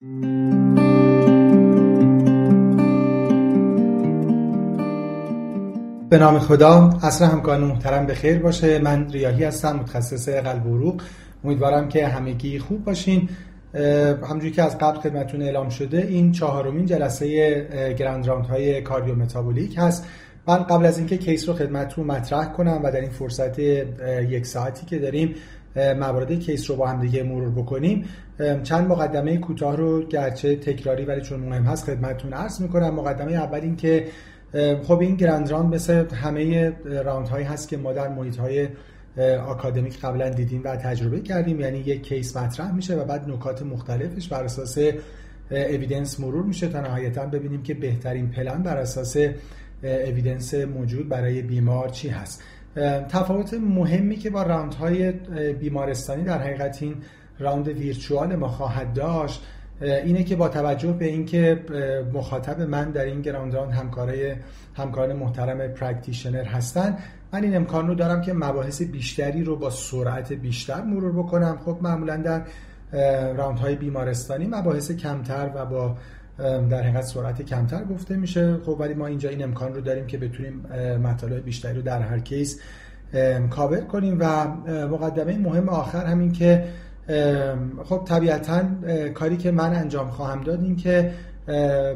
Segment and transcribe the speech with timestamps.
[0.00, 0.08] به
[6.18, 8.78] نام خدا عصر همکاران محترم به خیر باشه.
[8.78, 11.02] من ریاهی هستم متخصص قلب و عروق.
[11.44, 13.28] امیدوارم که همگی خوب باشین.
[14.30, 19.74] همجوری که از قبل خدمتون اعلام شده این چهارمین جلسه گرند راوند های کاردیو متابولیک
[19.78, 20.06] هست.
[20.48, 24.86] من قبل از اینکه کیس رو خدمتتون مطرح کنم و در این فرصت یک ساعتی
[24.86, 25.34] که داریم
[25.76, 28.04] موارد case رو با هم دیگه مرور بکنیم
[28.62, 32.94] چند مقدمه کوتاه رو گرچه تکراری ولی چون مهم هست خدمتتون عرض می‌کنم.
[32.94, 34.06] مقدمه اول این که
[34.82, 38.68] خب این grand round مثل همه round هایی هست که ما در محیط های
[39.46, 41.60] آکادمیک قبلا دیدیم و تجربه کردیم.
[41.60, 44.78] یعنی یک case مطرح میشه و بعد نکات مختلفش بر اساس
[45.50, 49.16] evidence مرور میشه تا نهایتا ببینیم که بهترین پلن بر اساس
[49.82, 52.42] evidence موجود برای بیمار چی هست.
[53.08, 55.12] تفاوت مهمی که با round های
[55.52, 56.94] بیمارستانی در حقیقت این
[57.38, 59.42] round virtual ما خواهد داشت
[59.80, 61.64] اینه که با توجه به اینکه
[62.12, 64.34] مخاطب من در این grand round همکارای
[64.74, 66.98] همکاران محترم practitioner هستن
[67.32, 71.58] من این امکان رو دارم که مباحث بیشتری رو با سرعت بیشتر مرور بکنم.
[71.64, 72.42] خب معمولا در
[73.32, 75.96] round های بیمارستانی مباحث کمتر و با
[76.38, 78.56] در حقیقت سرعت کمتر گفته میشه.
[78.66, 80.66] خب ولی ما اینجا این امکان رو داریم که بتونیم
[81.02, 82.60] مطالب بیشتری رو در هر case
[83.50, 84.46] cover کنیم و
[84.86, 86.64] مقدمه مهم آخر همین که
[87.84, 88.62] خب طبیعتا
[89.14, 91.12] کاری که من انجام خواهم داد این که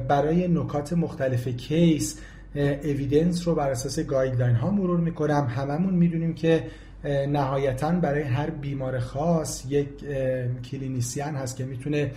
[0.09, 2.21] برای نکات مختلف case
[2.55, 5.47] evidence رو بر اساس guideline ها مرور می‌کنم.
[5.57, 6.65] هممون می‌دونیم که
[7.29, 9.89] نهایتا برای هر بیمار خاص یک
[10.71, 12.11] clinician هست که می‌تونه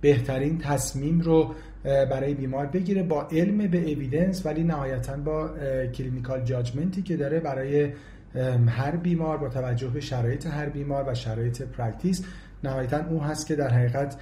[0.00, 5.50] بهترین تصمیم رو برای بیمار بگیره با علم به evidence ولی نهایتا با
[5.94, 7.90] clinical judgment ی که داره برای
[8.68, 12.24] هر بیمار با توجه به شرایط هر بیمار و شرایط practice
[12.64, 14.16] نهایتا اون هست که در حقیقت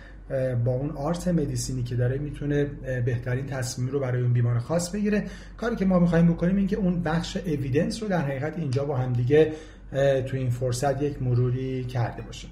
[0.64, 2.64] با اون art medicine ی که داره می‌تونه
[3.04, 5.24] بهترین تصمیم رو برای اون بیمار خاص بگیره.
[5.56, 8.96] کاری که ما می‌خوایم بکنیم این که اون بخش evidence رو در حقیقت اینجا با
[8.96, 9.52] هم دیگه
[10.26, 12.50] تو این فرصت یک مروری کرده باشیم.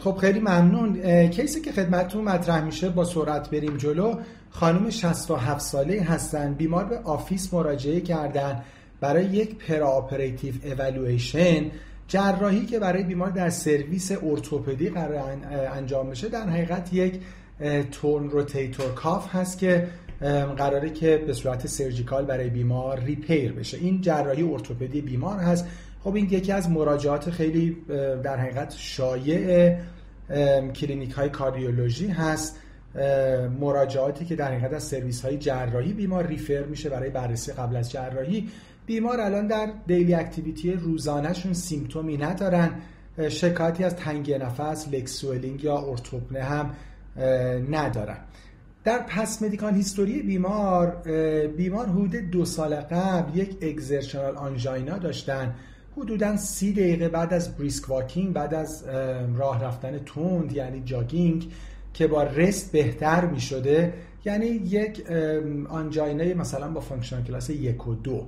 [0.00, 1.28] خب خیلی ممنون.
[1.28, 4.14] case ی که خدمتتون مطرح میشه با سرعت بریم جلو.
[4.50, 8.62] خانم 67 ساله هستن بیمار به office مراجعه کردن.
[9.00, 11.70] برای یک preoperative evaluation
[12.08, 15.38] جراحی که برای بیمار در سرویس ارتوپدی قرار
[15.74, 17.20] انجام بشه در حقیقت یک
[17.92, 19.88] torn rotator cuff هست که
[20.56, 23.78] قراره که به صورت surgical برای بیمار repair بشه.
[23.78, 25.66] این جراحی ارتوپدی بیمار هست.
[26.04, 27.76] خب این یکی از مراجعات خیلی
[28.22, 29.76] در حقیقت شایع
[30.74, 32.56] کلینیک های کاردیولوژی هست.
[33.60, 37.92] مراجعاتی که در حقیقت از سرویس های جراحی بیمار refer میشه برای بررسی قبل از
[37.92, 38.48] جراحی.
[38.86, 42.70] بیمار الان در daily activity روزانهشون symptom ی ندارن.
[43.28, 46.70] شکایتی از تنگی نفس leg swelling یا ارتوپنه هم
[47.70, 48.18] ندارن.
[48.84, 50.86] در past medical history بیمار
[51.56, 55.54] بیمار حدود دو سال قبل یک exertional angina داشتن.
[55.96, 58.84] حدودا سی دقیقه بعد از brisk walking بعد از
[59.36, 61.52] راه رفتن تند یعنی jogging
[61.94, 63.92] که با rest بهتر می شده
[64.24, 65.06] یعنی یک
[65.68, 68.26] angina مثلا با functional class یک و دو.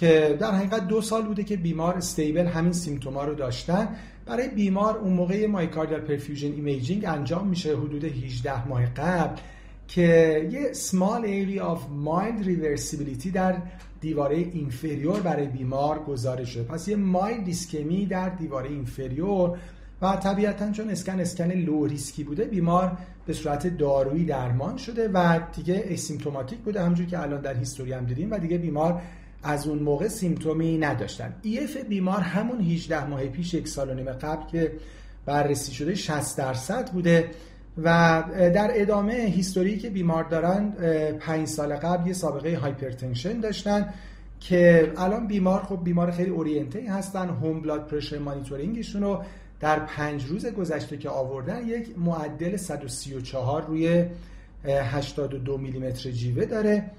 [0.00, 3.88] که در حقیقت دو سال بوده که بیمار stable همین symptom ا رو داشتن
[4.26, 9.40] برای بیمار اون موقع myocardial perfusion imaging انجام میشه حدود 18 ماه قبل
[9.88, 13.56] که یه small area of mild reversibility در
[14.00, 16.62] دیواره inferior برای بیمار گزارش شده.
[16.62, 19.58] پس یه mild ایسکمی در دیواره inferior
[20.02, 25.08] و طبیعتا چون اسکن اسکن low risk ی بوده بیمار به صورت دارویی درمان شده
[25.08, 29.02] و دیگه asymptomatic بوده همونجور که الان در history هم دیدیم و دیگه بیمار
[29.42, 31.34] از اون موقع symptom ی نداشتن.
[31.42, 34.72] EF بیمار همون 18 ماه پیش یک سال و نیم قبل که
[35.26, 37.30] بررسی شده 60 درصد بوده
[37.82, 40.70] و در ادامه history که بیمار دارن
[41.18, 43.94] 5 سال قبل یه سابقه hypertension داشتن
[44.40, 49.22] که الان بیمار خب بیمار خیلی oriented هستن home blood pressure monitoring شون رو
[49.60, 54.04] در پنج روز گذشته که آوردن یک معدل 134 روی
[54.64, 56.90] 82 میلیمتر جیوه داره.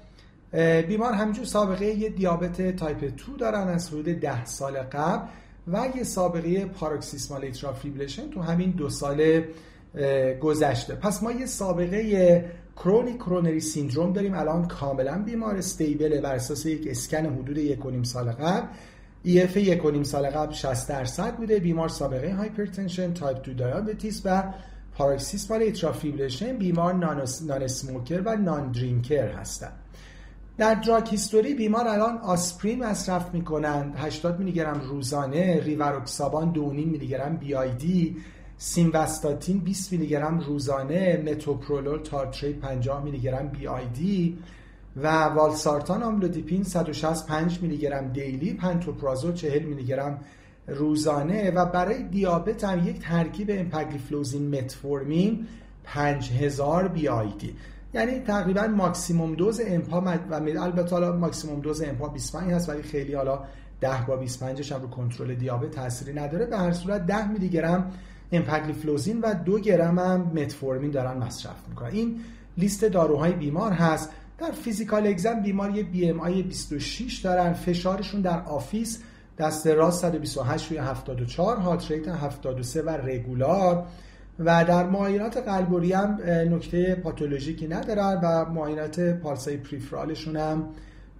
[0.88, 5.26] بیمار همینجور سابقه یه دیابت تایپ 2 دارن از حدود 10 سال قبل
[5.68, 7.74] و یه سابقه paroxysmal atrial
[8.34, 9.42] تو همین دو سال
[10.40, 10.94] گذشته.
[10.94, 14.34] پس ما یه سابقه chronic coronary syndrome داریم.
[14.34, 18.66] الان کاملا بیمار stable ه بر اساس یک اسکن حدود یک و نیم سال قبل.
[19.22, 21.58] EF یک و نیم سال قبل 60 درصد بوده.
[21.58, 24.52] بیمار سابقه hypertension type 2 diabetes و
[24.94, 25.94] paroxysmal atrial
[26.58, 29.81] بیمار non-smoker و non-drinker هستند
[30.58, 33.94] در drug history بیمار الان آسپرین مصرف می‌کنند.
[33.96, 38.16] 80 میلی گرم روزانه ریواروکسابان 2.5 میلی گرم BID
[38.58, 44.38] سیمواستاتین 20 میلی گرم روزانه متوپرولول tartrate 50 میلی گرم BID
[44.96, 50.20] و والسارتان آملودیپین 165 میلی گرم daily پنتوپرازول 40 میلی گرم
[50.66, 55.46] روزانه و برای دیابت هم یک ترکیب امپاگلیفلوزین متفورمین
[55.84, 57.54] 5000 BID
[57.94, 60.00] یعنی تقریبا ماکسیموم دوز empa
[60.30, 63.44] و البته حالا ماکسیموم دوز empa 25 هست ولی خیلی حالا
[63.80, 66.46] 10 با 25 هم رو کنترل دیابت تاثیری نداره.
[66.46, 67.90] به هر صورت 10 میلی گرم
[68.32, 71.90] امپاگلیفلوزین و دو گرم هم متفورمین دارن مصرف می‌کنن.
[71.90, 72.20] این
[72.58, 74.10] لیست داروهای بیمار هست.
[74.38, 77.52] در physical exam بیمار یه BMI 26 دارن.
[77.52, 79.02] فشارشون در office
[79.38, 83.86] دست راست 128 روی 74 heart rate 73 و regular.
[84.38, 90.15] و در معاینات قلب و ریه هم نکته پاتولوژیکی ندارن و معاینات pulse ای peripheral
[90.15, 90.68] شون هم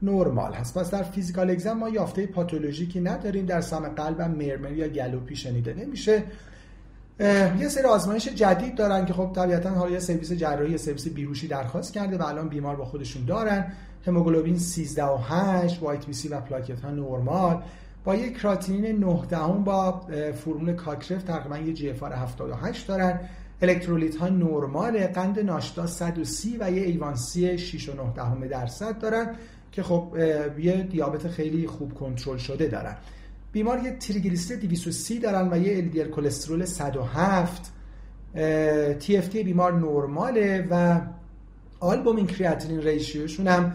[0.02, 0.78] نرمال هست.
[0.78, 3.46] پس در physical exam ما یافته پاتولوژیکی نداریم.
[3.46, 6.22] در سمع قلب هم murmur یا gallop ی شنیده نمیشه.
[7.58, 11.92] یه سری آزمایش جدید دارن که خب طبیعتا حالا یه سرویس جراحی سرویس بیهوشی درخواست
[11.92, 13.72] کرده و الان بیمار با خودشون دارن.
[14.06, 17.62] هموگلوبین 13 و 8 white BC و پلاکت ها نرمال.
[18.04, 20.00] با یک کراتینین 9 دهم با
[20.44, 23.20] فرمول Cockcroft تقریبا یه GF 78 دارن.
[23.62, 29.36] الکترولیت ها نرمال قند ناشتا 130 و یه A1C 6 و 9 دهم درصد دارن
[29.72, 30.16] که خب
[30.58, 32.96] یه دیابت خیلی خوب کنترل شده دارن.
[33.52, 37.72] بیمار یه تریگلیسیرید 230 دارن و یه LDL کلسترول 107
[39.00, 41.00] TFT بیمار نرماله و
[41.80, 43.72] آلبومین کریاتینین ریشیوشون هم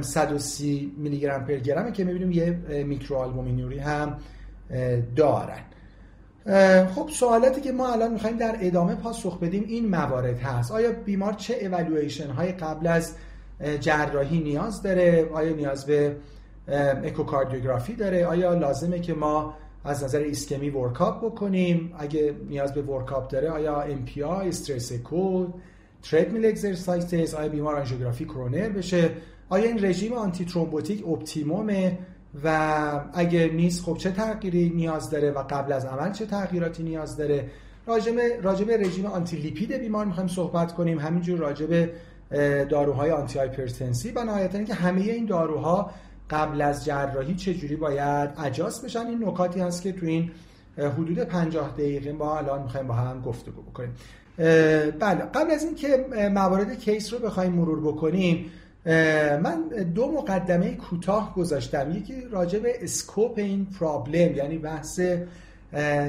[0.00, 2.50] 130 میلی گرم پر گرمه که می‌بینیم یه
[2.84, 4.16] میکرو آلبومینوری هم
[5.16, 5.60] دارن.
[6.94, 10.72] خب سوالاتی که ما الان می‌خوایم در ادامه پاسخ بدیم این موارد هست.
[10.72, 13.14] آیا بیمار چه اولویشن های قبل از
[13.80, 16.16] جراحی نیاز داره؟ آیا نیاز به
[17.04, 23.28] اکوکاردیوگرافی داره؟ آیا لازمه که ما از نظر ایسکمی workup بکنیم؟ اگه نیاز به workup
[23.28, 25.46] داره آیا MPI stress echo
[26.02, 29.10] treadmill exercise آیا بیمار آنژیوگرافی کرونر بشه؟
[29.50, 31.98] آیا این رژیم antithrombotic optimum ه؟
[32.44, 37.16] و اگه نیست خب چه تغییری نیاز داره و قبل از عمل چه تغییراتی نیاز
[37.16, 37.50] داره؟
[37.86, 40.98] راجبه راجبه رژیم anti lipid بیمار می‌خوایم صحبت کنیم.
[40.98, 41.92] همینجور راجبه
[42.68, 45.90] داروهای antihypertensive و نهایتا اینکه همه این داروها
[46.30, 49.06] قبل از جراحی چجوری باید اجاز بشن.
[49.06, 50.30] این نکاتی هست که تو این
[50.76, 53.94] حدود 50 دقیقه ما الان می‌خوایم با هم گفتگو بکنیم.
[54.98, 58.50] بله قبل از اینکه موارد case رو بخوایم مرور بکنیم
[59.42, 61.90] من دو مقدمه کوتاه گذاشتم.
[61.90, 65.00] یکی راجع به scope این problem یعنی بحث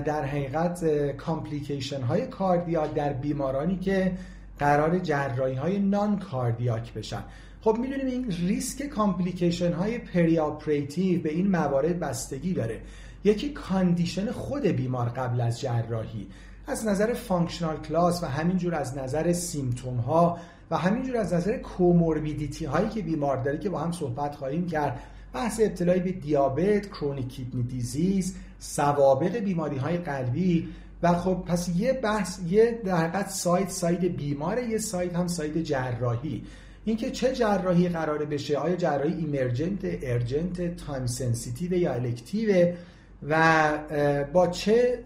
[0.05, 0.85] در حقیقت
[1.17, 4.11] complication های cardiac در بیمارانی که
[4.59, 7.23] قرار جراحی های non-cardiac بشن.
[7.61, 12.79] خب می‌دونیم این ریسک complication های periop به این موارد بستگی داره.
[13.23, 16.27] یکی condition خود بیمار قبل از جراحی.
[16.67, 20.37] از نظر functional class و همینجور از نظر symptom ها
[20.71, 24.99] و همینجور از نظر comorbidity هایی که بیمار داره که با هم صحبت خواهیم کرد.
[25.33, 30.69] بحث ابتلای به دیابت، chronic kidney disease، سوابق بیماری های قلبی
[31.03, 35.57] و خب پس یه بحث یه در حقیقت side side بیماره یه side هم side
[35.57, 36.43] جراحی.
[36.85, 42.73] اینکه چه جراحی قراره بشه؟ آیا جراحی emergent urgent time sensitive یا elective؟
[43.29, 43.69] و
[44.33, 44.99] با چه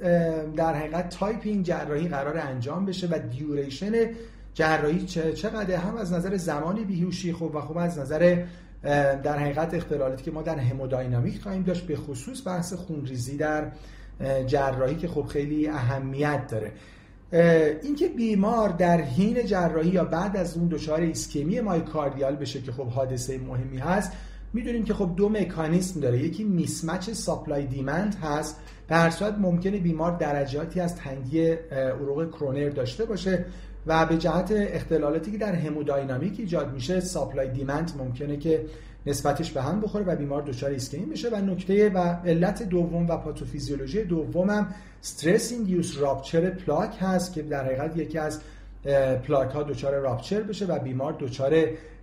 [0.55, 3.91] در حقیقت تایپ این جراحی قرار انجام بشه و duration
[4.55, 5.05] جراحی
[5.35, 8.43] چقدر؟ هم از نظر زمانی بیهوشی خوب و خوب از نظر
[9.23, 13.71] در حقیقت اختلالاتی که ما در hemodynamic خواهیم داشت به خصوص بحث خونریزی در
[14.47, 16.71] جراحی که خب خیلی اهمیت داره.
[17.83, 22.87] اینکه بیمار در حین جراحی یا بعد از اون دچار ایسکمی myocardial بشه که خب
[22.87, 24.11] حادثه مهمی هست
[24.53, 26.19] می‌دونیم که خب دو مکانیسم داره.
[26.19, 28.59] یکی mismatch supply demand هست.
[28.87, 33.45] در صورت ممکنه بیمار درجاتی از تنگی عروق کرونر داشته باشه.
[33.87, 38.65] و به جهت اختلالاتی که در hemodynamic ایجاد میشه supply demand ممکنه که
[39.05, 43.17] نسبتش به هم بخوره و بیمار دچار ایسکمی بشه و نکته و علت دوم و
[43.17, 48.39] پاتوفیزیولوژی دومم stress induced rupture پلاک هست که در حقیقت یکی از
[49.27, 51.53] پلاک ها دچار rupture بشه و بیمار دچار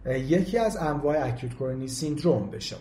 [0.07, 2.77] یکی از انواع acute coronary syndrome بشه.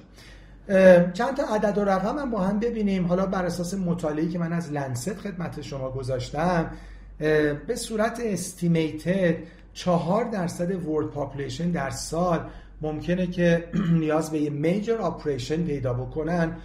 [1.13, 3.05] چند تا عدد و رقم هم با هم ببینیم.
[3.05, 6.71] حالا بر اساس مطالعه‌ای که من از Lancet خدمت شما گذاشتم
[7.67, 9.35] به صورت estimated
[9.73, 12.49] چهار درصد world population در سال
[12.81, 16.55] ممکنه که نیاز به یه major operation پیدا بکنن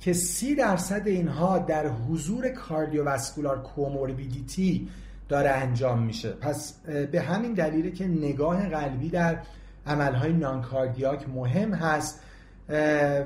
[0.00, 4.88] که سی درصد اینها در حضور cardiovascular comorbidity
[5.28, 6.30] داره انجام میشه.
[6.30, 6.74] پس
[7.12, 9.38] به همین دلیله که نگاه قلبی در
[9.86, 12.20] عملهای non-cardiac مهم هست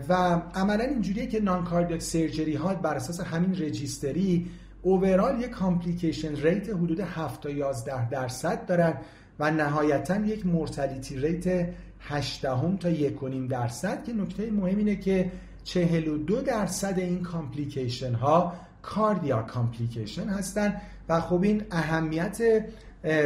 [0.09, 4.50] و عملا اینجوریه که non-cardiac surgery ها بر اساس همین registry
[4.88, 8.95] overall یک complication rate حدود 7 تا 11 درصد دارن
[9.38, 11.69] و نهایتا یک mortality rate
[12.00, 15.33] 8 تا 1.5 درصد که نکته مهم اینه که
[15.64, 18.52] 42 درصد این complication ها
[18.83, 22.42] cardiac complication هستن و خب این اهمیت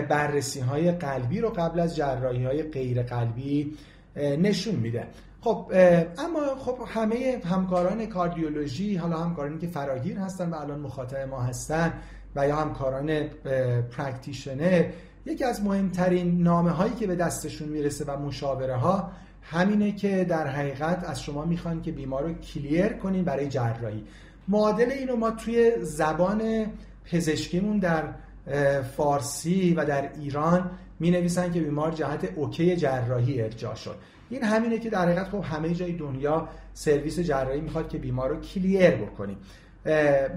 [0.09, 3.77] بررسی های قلبی رو قبل از جراحی های غیر قلبی
[4.17, 5.07] نشون میده.
[5.45, 5.73] خب
[6.19, 11.93] اما خب همه همکاران کاردیولوژی حالا همکارانی که فراگیر هستن و الان مخاطب ما هستن
[12.37, 13.23] و یا همکاران
[13.91, 14.85] practitioner
[15.27, 19.11] یکی از مهمترین نامه هایی که به دستشون می‌رسه و مشاوره ها
[19.43, 24.05] همینه که در حقیقت از شما می‌خوان که بیمار رو clear کنیم برای جراحی.
[24.49, 26.67] معادل اینو ما توی زبان
[27.05, 28.05] پزشکیمون در
[28.97, 30.71] فارسی و در ایران
[31.01, 33.97] می نویسن که بیمار جهت OK جراحی ارجاع شد.
[34.33, 38.41] این همینه که در حقیقت خب همه جای دنیا سرویس جراحی می‌خواد که بیمار رو
[38.41, 39.37] clear بکنیم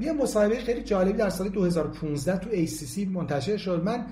[0.01, 3.83] یه مصاحبه خیلی جالبی در سال 2015 تو ACC منتشر شد.
[3.83, 4.05] من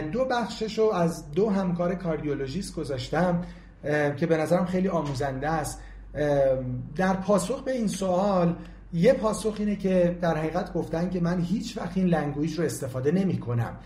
[0.00, 3.44] دو بخشش رو از دو همکار کاردیولوژیست گذاشتم
[4.16, 5.80] که به نظرم خیلی آموزنده است.
[6.96, 8.56] در پاسخ به این سوال
[8.92, 13.12] یه پاسخ اینه که در حقیقت گفتن که من هیچ وقت این language رو استفاده
[13.12, 13.76] نمی کنم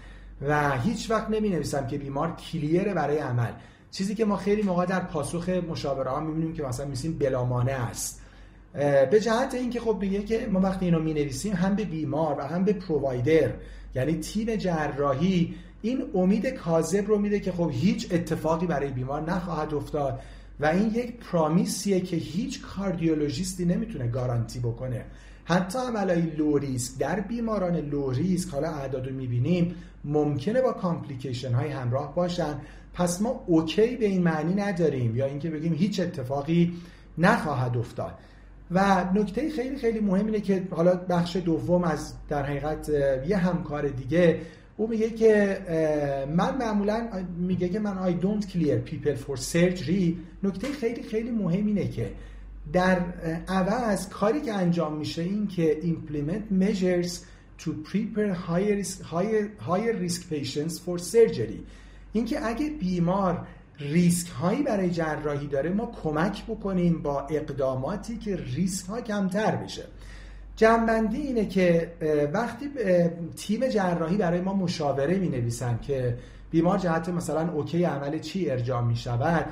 [0.48, 3.52] و هیچ وقت نمی نویسم که بیمار clear ه برای عمل.
[3.96, 8.22] چیزی که ما خیلی موقع در پاسخ مشاوره ها می‌بینیم که مثلا بی‌سیم بلامانع است.
[9.10, 12.42] به جهت اینکه خب میگه که ما وقتی اینو می نویسیم هم به بیمار و
[12.42, 13.50] هم به provider
[13.94, 19.74] یعنی تیم جراحی این امید کاذب رو میده که خب هیچ اتفاقی برای بیمار نخواهد
[19.74, 20.20] افتاد
[20.60, 25.04] و این یک promiseیه که هیچ کاردیولوژیستی نمی‌تونه guarantee بکنه.
[25.44, 29.74] حتی عملای low risk در بیماران low risk حالا اعداد رو می‌بینیم
[30.04, 32.60] ممکنه با complication های همراه باشن.
[32.96, 36.72] پس ما OK به این معنی نداریم یا اینکه بگیم هیچ اتفاقی
[37.18, 38.14] نخواهد افتاد.
[38.70, 42.88] و نکته خیلی خیلی مهم اینه که حالا بخش دوم از در حقیقت
[43.28, 44.40] یه همکار دیگه
[44.76, 45.58] او میگه که
[46.36, 50.14] من معمولا میگه که من I don't clear people for surgery.
[50.42, 52.10] نکته خیلی خیلی مهم اینه که
[52.72, 53.00] در
[53.48, 57.12] عوض کاری که انجام میشه این که implement measures
[57.62, 61.60] to prepare higher risk, higher, higher risk patients for surgery.
[62.16, 63.46] اینکه اگه بیمار
[63.78, 69.84] ریسک هایی برای جراحی داره ما کمک بکنیم با اقداماتی که ریسک ها کمتر بشه.
[70.56, 71.92] جمع‌بندی اینه که
[72.32, 72.70] وقتی
[73.36, 76.18] تیم جراحی برای ما مشاوره می نویسن که
[76.50, 79.46] بیمار جهت مثلا OK عمل چی ارجاع می شود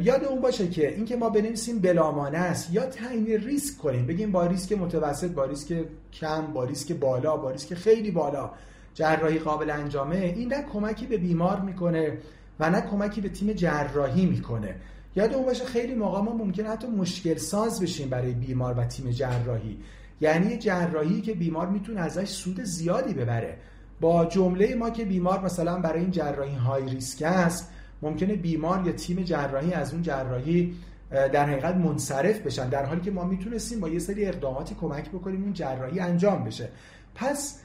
[0.00, 4.06] یادمون باشه که اینکه ما بنویسیم بلامانه است یا تعیین ریسک کنیم.
[4.06, 8.50] بگیم با ریسک متوسط با ریسک کم با ریسک بالا با ریسک خیلی بالا.
[8.98, 12.18] جراحی قابل انجامه این نه کمکی به بیمار می‌کنه
[12.60, 14.74] و نه کمکی به تیم جراحی می‌کنه.
[15.16, 19.10] یاد اون باشه خیلی موقع ما ممکنه حتی مشکل ساز بشیم برای بیمار و تیم
[19.10, 19.78] جراحی.
[20.20, 23.56] یعنی جراحی که بیمار می‌تونه ازش سود زیادی ببره.
[24.00, 27.70] با جمله ما که بیمار مثلا برای این جراحی های ریسک است
[28.02, 30.74] ممکنه بیمار یا تیم جراحی از اون جراحی
[31.10, 32.68] در حقیقت منصرف بشن.
[32.68, 36.68] در حالی که ما می‌تونستیم با یه سری اقداماتی کمک بکنیم اون جراحی انجام بشه.
[37.14, 37.60] پس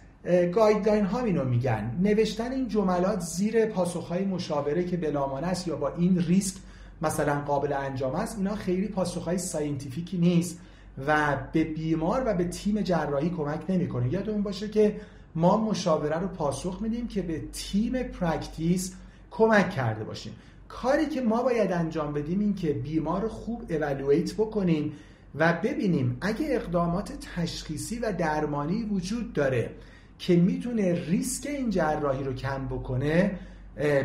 [0.53, 1.92] گایدلاین ها اینو میگن.
[2.01, 6.58] نوشتن این جملات زیر پاسخهای مشاوره که بلامانه است یا با این ریسک
[7.01, 10.60] مثلا قابل انجام است اینا خیلی پاسخهای scientificی نیست
[11.08, 14.13] و به بیمار و به تیم جراحی کمک نمی‌کنه.
[14.13, 14.96] یادمون باشه که
[15.36, 18.94] ما مشاوره رو پاسخ میدیم که به تیم practice
[19.32, 20.34] کمک کرده باشیم.
[20.68, 24.94] کاری که ما باید انجام بدیم این که بیمار خوب evaluate بکنیم
[25.36, 29.70] و ببینیم اگه اقدامات تشخیصی و درمانی وجود داره
[30.27, 33.39] که می‌تونه ریسک این جراحی رو کم بکنه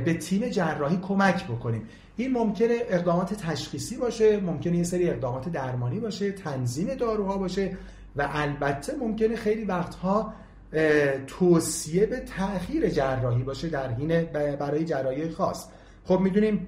[0.05, 1.83] به تیم جراحی کمک بکنیم.
[2.17, 7.77] این ممکنه اقدامات تشخیصی باشه ممکنه یه سری اقدامات درمانی باشه تنظیم داروها باشه
[8.17, 10.35] و البته ممکنه خیلی وقتها
[11.27, 14.23] توصیه به تأخیر جراحی باشه در حین
[14.57, 15.67] برای جراحی خاص.
[16.05, 16.67] خب می‌دونیم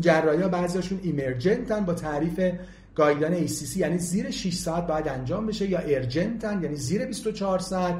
[0.00, 2.52] جراحی ها بعضیشون emergentن با تعریف
[2.94, 7.94] گایدلاین ACC یعنی زیر 6 ساعت باید انجام بشه یا urgentن یعنی زیر 24 ساعت.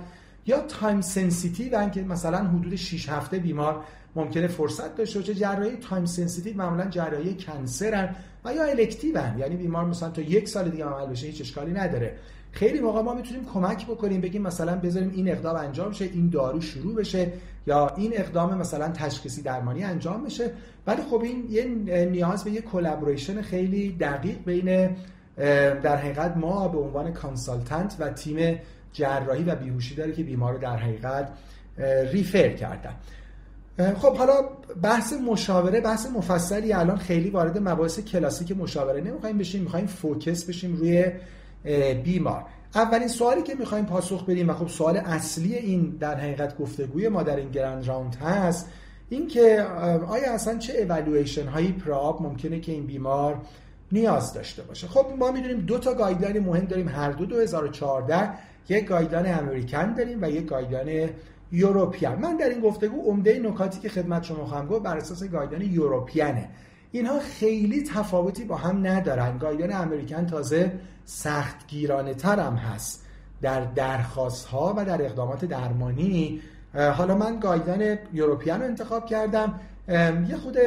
[0.47, 3.85] یا time sensitive که مثلا حدود 6 هفته بیمار
[4.17, 9.85] ممکنه فرصت داشته باشه جراحی time sensitive معمولا جراحی cancerن و یا electiveن یعنی بیمار
[9.85, 12.17] مثلا تا یک سال دیگه عمل بشه هیچ اشکالی نداره.
[12.53, 16.61] خیلی موقع ما می‌تونیم کمک بکنیم بگیم مثلا بذاریم این اقدام انجام شه این دارو
[16.61, 17.33] شروع بشه
[17.67, 20.51] یا این اقدام مثلا تشخیصی درمانی انجام بشه.
[20.87, 21.65] ولی خب این یه
[22.05, 24.97] نیاز به یه collaboration خیلی دقیق بین
[25.83, 28.59] در حقیقت ما به عنوان consultant و تیم
[28.93, 31.29] جراحی و بیهوشی داره که بیمار رو در حقیقت
[32.13, 32.95] refer کردن.
[33.99, 34.33] خب حالا
[34.83, 40.77] بحث مشاوره بحث مفصلی الان خیلی وارد مباحث کلاسیک مشاوره نمی‌خوایم بشیم می‌خوایم focus بشیم
[40.77, 41.05] روی
[42.05, 42.45] بیمار.
[42.75, 47.23] اولین سوالی که می‌خوایم پاسخ بدیم و خب سوال اصلی این در حقیقت گفتگوی ما
[47.23, 48.71] در این grand round هست
[49.09, 49.63] این که
[50.09, 53.39] آیا اصلا چه اولویشن هایی pre-op ممکنه که این بیمار
[53.93, 58.31] نیاز داشته باشه؟ خب ما می‌دونیم دو تا guideline مهم داریم هر دو 2014
[58.69, 61.11] یک guideline American داریم و یک guideline
[61.53, 62.19] European.
[62.19, 66.49] من در این گفتگو عمده نکاتی که خدمت شما خواهم گفت بر اساس guideline Europeanه.
[66.93, 69.39] اینها خیلی تفاوتی با هم ندارن.
[69.39, 70.73] guideline American تازه
[71.05, 71.57] سخت
[72.19, 73.07] تر هم هست
[73.43, 76.41] در درخواست ها و در اقدامات درمانی.
[76.75, 79.61] حالا من guideline European رو انتخاب کردم.
[80.29, 80.59] یه خرده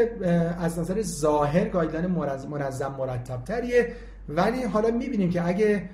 [0.60, 2.06] از نظر ظاهر guideline
[2.50, 3.94] منظم مرتب تریه
[4.30, 5.90] ولی حالا می‌بینیم که اگه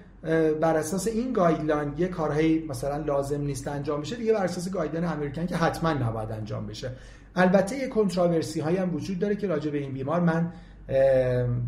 [0.62, 5.06] بر اساس این guideline یه کارهایی مثلا لازم نیست انجام بشه دیگه بر اساس guideline
[5.06, 6.92] American که حتما نباید انجام بشه.
[7.36, 10.52] البته یه controversy هایی هم وجود داره که راجع به این بیمار من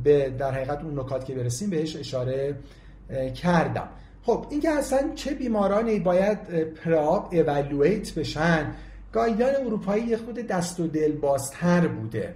[0.04, 2.56] به در حقیقت اون نکات که برسیم بهش اشاره
[3.36, 3.88] کردم.
[4.24, 6.38] خب اینکه اصلا چه بیمارانی باید
[6.74, 8.72] pre-op evaluate بشن
[9.14, 12.34] guideline اروپایی یه خرده دست و دل بازتر بوده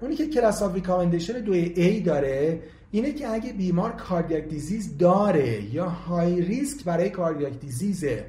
[0.00, 5.74] اونی که class of recommendation دو A داره اینه که اگه بیمار cardiac disease داره
[5.74, 8.24] یا high risk برای cardiac diseaseه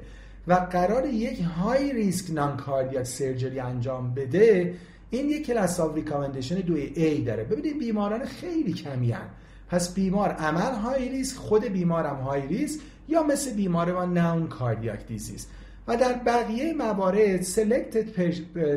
[0.46, 4.74] و قرار یک high risk non-cardiac surgery انجام بده
[5.10, 9.28] این یک class of recommendation دو A داره ببینید بیماران خیلی کمی هن.
[9.68, 15.06] پس بیمار عمل high risk خود بیمارم high risk یا مثل بیمار ما known cardiac
[15.06, 15.46] disease
[15.88, 18.06] و در بقیه موارد selected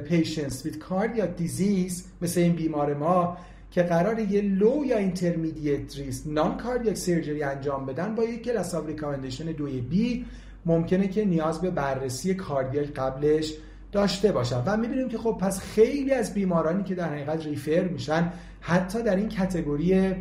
[0.10, 3.38] patients with cardiac disease مثل این بیمار ما
[3.74, 8.88] که قرار یه low یا intermediate risk non-cardiac surgery انجام بدن با یک class of
[8.88, 10.26] recommendation دوی B
[10.66, 13.54] ممکنه که نیاز به بررسی cardiac قبلش
[13.92, 14.64] داشته باشن.
[14.66, 19.16] و می‌بینیم که خب پس خیلی از بیمارانی که در حقیقت refer میشن حتی در
[19.16, 20.16] این category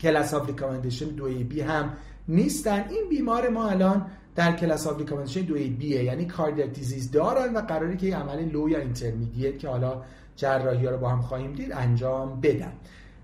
[0.00, 1.92] class of recommendation دوی B هم
[2.28, 2.84] نیستن.
[2.90, 7.60] این بیمار ما الان در class of recommendation دوی Bه یعنی cardiac disease دارن و
[7.60, 10.02] قراره که عمل low یا intermediate که حالا
[10.36, 12.72] جراحی ها رو با هم خواهیم دید انجام بدن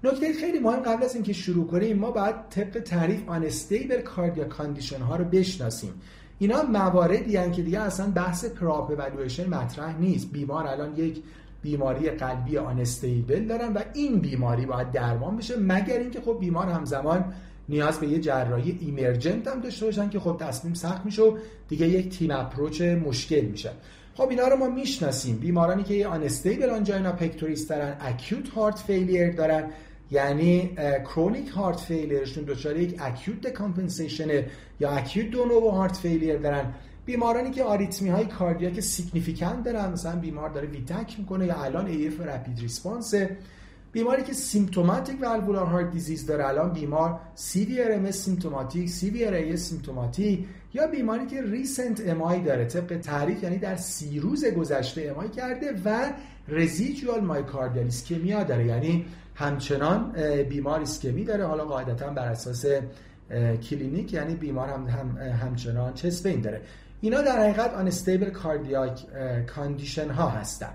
[0.05, 5.01] نکته خیلی مهم قبل از اینکه شروع کنیم ما باید طبق تعریف unstable cardiac condition
[5.01, 5.95] ها رو بشناسیم.
[6.39, 10.33] اینا مواردی هستند که دیگه اصلا بحث pre-op evaluation مطرح نیست.
[10.33, 11.23] بیمار الان یک
[11.63, 17.25] بیماری قلبی unstable دارن و این بیماری باید درمان بشه مگر اینکه خب بیمار همزمان
[17.69, 21.89] نیاز به یه جراحی emergent هم داشته باشن که خب تصمیم سخت میشه و دیگه
[21.89, 23.71] یک team approach مشکل میشه.
[24.19, 25.37] خب اینا رو ما می‌شناسیم.
[25.37, 29.71] بیمارانی که یه unstable angina pectoris دارن acute heart failure دارن.
[30.11, 34.45] یعنی chronic heart failureشون دچار یک acute decompensation
[34.81, 36.75] یا acute de novo heart failure دارن.
[37.07, 42.21] بیمارانی که آریتمی های cardiac significant دارن مثلا بیمار داره VTک می‌کنه یا الان AF
[42.21, 43.15] rapid response
[43.93, 50.47] بیماری که symptomatic valvular heart disease داره الان بیمار severe MS symptomatic severe AS symptomatic
[50.75, 55.67] یا بیماری که recent MI داره طبق تعریف یعنی در سی روز گذشته MI کرده
[55.85, 56.13] و
[56.49, 58.67] residual myocardial ischemia داره.
[58.67, 60.13] یعنی همچنان
[60.49, 61.47] بیمار ایسکمی داره.
[61.47, 62.67] حالا قاعدتا بر اساس
[63.71, 66.61] کلینیک یعنی بیمار هم, هم همچنان chest pain داره.
[67.01, 69.07] اینا در حقیقت unstable cardiac
[69.47, 70.73] condition ها هستن.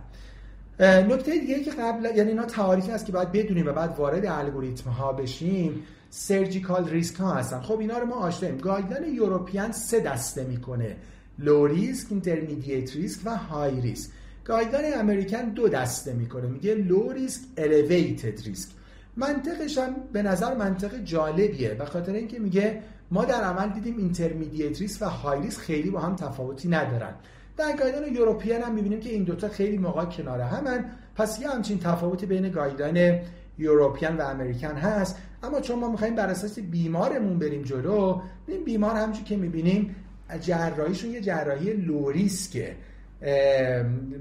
[0.80, 4.90] نکته دیگه که قبل یعنی اینا تعاریفی هست که باید بدونیم و بعد وارد الگوریتم
[4.90, 5.84] ها بشیم.
[6.16, 7.62] surgical risk ها هستن.
[7.62, 8.58] خب اینا رو ما آشناییم.
[8.58, 10.96] guideline European سه دسته می‌کنه.
[11.40, 14.10] low risk intermediate risk و high risk
[14.46, 16.48] guideline American دو دسته می‌کنه.
[16.48, 18.70] میگه low risk elevated risk
[19.18, 21.70] منطقش هم به نظر منطق جالبیه.
[21.70, 26.00] به خاطر اینکه میگه ما در عمل دیدیم intermediate risk و high risk خیلی با
[26.00, 27.14] هم تفاوتی ندارن.
[27.58, 30.86] در guideline European هم می‌بینیم که این دوتا خیلی موقع کنار همن.
[31.16, 33.20] پس یه همچین تفاوتی بین guideline
[33.58, 35.18] European و American هست.
[35.44, 39.96] اما چون ما می‌خوایم بر اساس بیمارمون بریم جلو این بیمار همچون که می‌بینیم
[40.42, 42.76] جراحیشون یه جراحی low risk ه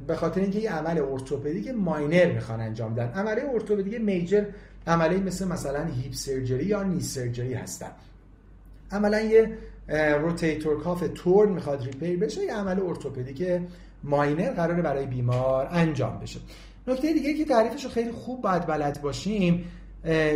[0.07, 4.45] به خاطر اینکه یه عمل ارتوپدیک minor می‌خوان انجام بدن عمل ارتوپدیک major
[4.87, 7.91] عملی مثل مثلا hip surgery یا knee surgery هستن.
[8.93, 9.59] عملا یه
[10.21, 13.61] rotator cuff torn می‌خواد repair بشه یه عمل ارتوپدیک
[14.05, 16.41] minor قراره برای بیمار انجام بشه.
[16.87, 19.65] نکته دیگه که تعریفش رو خیلی خوب باید بلد باشیم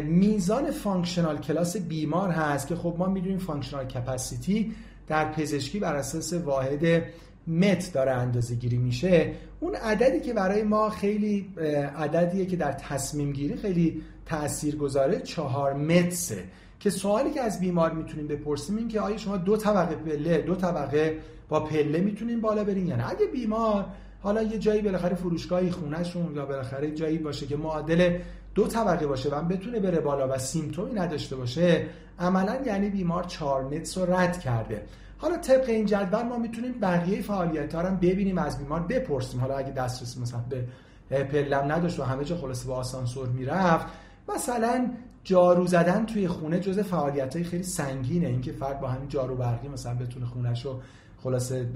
[0.05, 4.73] میزان functional class بیمار هست که خب ما می‌دونیم functional capacity
[5.07, 7.03] در پزشکی بر اساس واحد
[7.47, 9.33] مت داره اندازه گیری میشه.
[9.61, 11.49] اون عددی که برای ما خیلی
[11.97, 16.45] عددیه که در تصمیم گیری خیلی تأثیر گذاره چهار متسه.
[16.81, 20.55] که سوالی که از بیمار می‌تونیم بپرسیم این که آیا شما دو طبقه پله دو
[20.55, 23.85] طبقه با پله می‌تونین بالا برین یا نه؟ اگه بیمار
[24.23, 28.19] حالا یه جایی بالاخره فروشگاهی خونهشون یا بالاخره جایی باشه که معادل
[28.55, 31.87] دو طبقه باشه و بتونه بره بالا و سیمتومی نداشته باشه
[32.19, 34.83] عملا یعنی بیمار 4 MET رو رد کرده.
[35.19, 39.41] حالا طبق این جدول ما می‌تونیم بقیه فعالیت ها رو ببینیم از بیمار بپرسیم.
[39.41, 40.41] حالا اگه دسترسی مثلا
[41.09, 43.87] به پلم نداشت و همه جا خلاصه با آسانسور می‌رفت
[44.35, 44.91] مثلا
[45.25, 48.27] جارو زدن توی خونه جز فعالیت های خیلی سنگینه.
[48.27, 50.81] اینکه فرد با همین جارو برقی مثلا بتونه خونش رو
[51.27, 51.67] خلاصه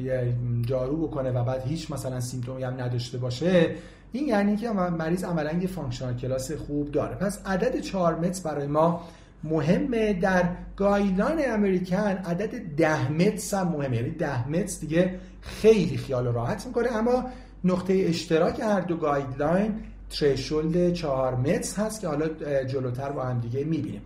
[0.66, 3.74] جارو بکنه و بعد هیچ مثلا symptom ی هم نداشته باشه
[4.12, 7.14] این یعنی که مریض عملا یه functional class خوب داره.
[7.16, 9.04] پس عدد 4 MET برای ما
[9.44, 10.12] مهمه.
[10.12, 10.44] در
[10.76, 13.96] guideline American عدد 10 MET هم مهمه.
[13.96, 16.96] یعنی 10 MET دیگه خیلی خیال راحت می‌کنه.
[16.96, 17.24] اما
[17.64, 19.74] نقطه اشتراک هر دو guideline
[20.10, 22.28] threshold 4 MET هست که حالا
[22.64, 24.02] جلوتر با هم دیگه می‌بینیم.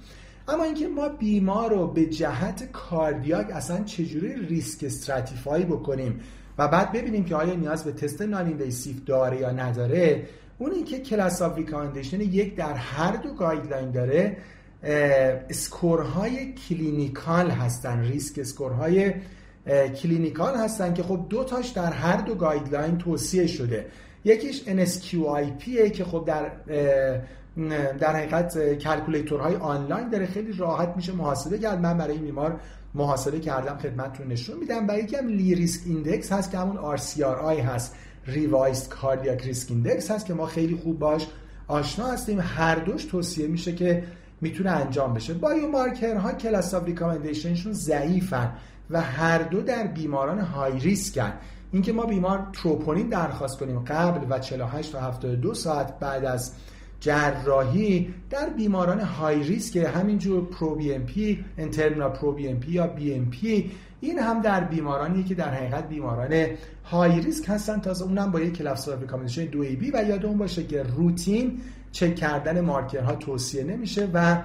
[0.48, 6.20] اما اینکه ما بیمار رو به جهت cardiac اصلا چجوری risk stratify بکنیم
[6.58, 10.26] و بعد ببینیم که آیا نیاز به تست noninvasive داره یا نداره
[10.58, 11.58] اون اینکه class of
[12.20, 14.36] یک در هر دو guideline داره
[15.50, 19.14] score های clinical هستن risk score
[20.02, 23.86] های clinical هستن که خب دو تاش در هر دو guideline توصیه شده.
[24.24, 26.50] یکیش NSQIP که خب در
[28.00, 31.80] در حقیقت calculator های آنلاین داره خیلی راحت میشه محاسبه کرد.
[31.80, 32.60] من برای بیمار
[32.94, 34.88] محاسبه کردم خدمتتون نشون میدم.
[34.88, 37.94] و یکی هم Lee risk index هست که همون RCRI هست.
[38.26, 41.26] revised cardiac risk index هست که ما خیلی خوب باش
[41.68, 42.40] آشنا هستیم.
[42.40, 44.04] هر دوش توصیه میشه که
[44.40, 45.34] می‌تونه انجام بشه.
[45.34, 48.52] biomarker ها class of recommendation شون ضعیفن
[48.90, 51.32] و هر دو در بیماران high risk ن
[51.72, 56.52] اینکه ما بیمار تروپونین درخواست کنیم قبل و 48 تا 72 ساعت بعد از
[57.04, 62.72] جراحی در بیماران high risk همینجور پرو بی ام پی انترمینال پرو بی ام پی
[62.72, 66.46] یا بی ام پی این هم در بیمارانی که در حقیقت بیماران
[66.84, 67.80] های ریسک هستن.
[67.80, 71.60] تازه اونم با یک کلاس ریکامندیشن دو ای بی و یادمون باشه که روتین
[71.92, 74.42] چک کردن مارکرها توصیه نمیشه و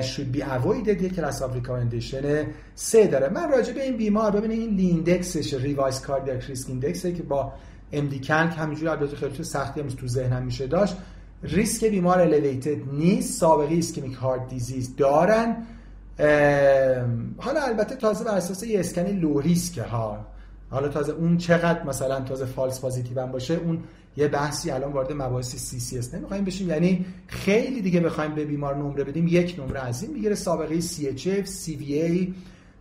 [0.00, 1.02] should be avoided.
[1.02, 3.28] یک کلاس آف ریکامندیشن سه داره.
[3.28, 7.52] من راجع به این بیمار ببینید این لیندکسش ریوایز کاردیاک ریسک ایندکس که با
[7.92, 10.96] ام دی کنک همینجوری البته خیلی سختی هم تو ذهنم میشه داشت.
[11.48, 15.56] ریسک بیمار الیویتد نیست سابقه ایسکمیک هارت دیزیز دارن.
[17.38, 20.26] حالا البته تازه بر اساس یه اسکن low risk ها.
[20.70, 23.82] حالا تازه اون چقدر مثلا تازه false positive هم باشه اون
[24.16, 26.68] یه بحثی الان وارد مباحث CCS نمی‌خوایم بشیم.
[26.68, 31.08] یعنی خیلی دیگه بخوایم به بیمار نمره بدیم یک نمره از این می‌گیره سابقه سی
[31.08, 32.34] اچ اف سی وی ای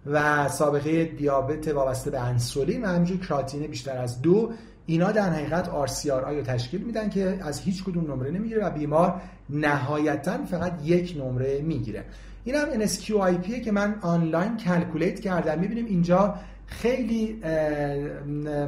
[0.06, 4.52] و سابقه دیابت وابسته به انسولین و همینجور کراتین بیشتر از دو.
[4.86, 9.22] اینا در حقیقت RCRI رو تشکیل میدن که از هیچ کدوم نمره نمی‌گیره و بیمار
[9.50, 12.04] نهایتا فقط یک نمره می‌گیره.
[12.44, 15.60] این هم NSQIP که من آنلاین calculate کردم.
[15.60, 16.36] می‌بینیم اینجا
[16.68, 17.34] خیلی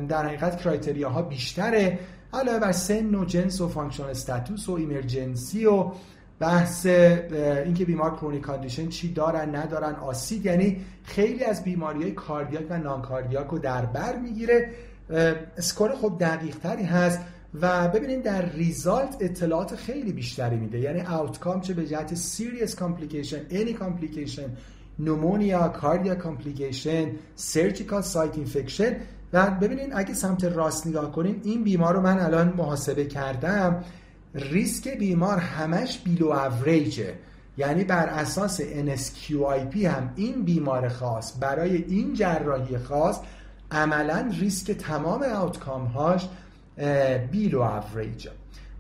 [0.10, 1.99] در حقیقت criteria ها بیشتره.
[2.34, 5.91] علاوه بر سن و جنس و functional status و emergency و
[6.39, 6.86] بحث
[7.65, 12.77] اینکه بیمار chronic condition چی دارن ندارن ascites یعنی خیلی از بیماری های cardiac و
[12.77, 14.69] non-cardiac رو در بر می‌گیره.
[15.58, 17.20] score خب دقیق تری هست
[17.62, 20.80] و ببینید در result اطلاعات خیلی بیشتری میده.
[20.80, 24.45] یعنی outcome چه به جهت serious complication any complication
[24.99, 28.95] pneumonia cardiac complication surgical site infection
[29.34, 33.84] و ببینید اگه سمت راست نگاه کنیم این بیمار رو من الان محاسبه کردم
[34.34, 37.13] ریسک بیمار همش below average ه
[37.58, 43.20] یعنی بر اساس NSQIP هم این بیمار خاص برای این جراحی خاص
[43.71, 46.27] عملا ریسک تمام outcome هاش
[47.32, 48.27] below average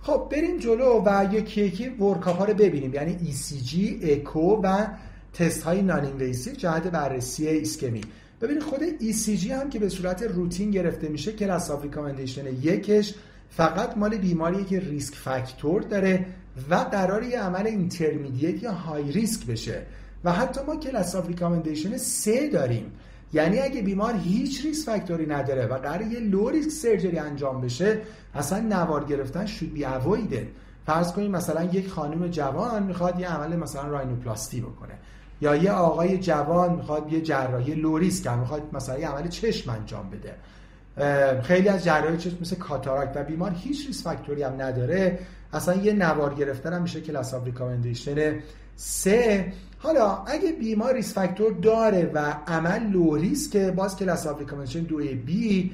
[0.01, 2.93] خب بریم جلو و یکی یکی workup ها رو ببینیم.
[2.93, 4.87] یعنی ECG, اکو و
[5.33, 8.01] تست های non جهت بررسی ایسکمی
[8.41, 13.13] ببینید خود ECG هم که به صورت روتین گرفته میشه class of recommendation یکش
[13.49, 16.25] فقط مال بیماریه که risk factor داره
[16.69, 19.81] و قرار یه عمل intermediate یا high risk بشه.
[20.23, 22.91] و حتی ما class of recommendation سه داریم.
[23.33, 27.61] یعنی اگه بیمار هیچ risk factor ی نداره و قرار یه low risk surgery انجام
[27.61, 28.01] بشه
[28.35, 30.47] اصلا نوار گرفتن should be avoided ه
[30.85, 34.93] فرض کنیم مثلا یک خانم جوان می‌خواد یه عمل مثلا rhinoplasty بکنه.
[35.41, 40.09] یا یه آقای جوان می‌خواد یه جراحی low risk می‌خواد مثلا یه عمل چشم انجام
[40.09, 40.35] بده.
[41.41, 45.19] خیلی از جراحی چشم مثل cataract و بیمار هیچ risk factor ی هم نداره.
[45.53, 48.39] اصلا یه نوار گرفتن هم میشه class of recommendation
[48.75, 54.79] سه حالا اگه بیمار risk factor داره و عمل low risk باز class of recommendation
[54.79, 55.71] دو B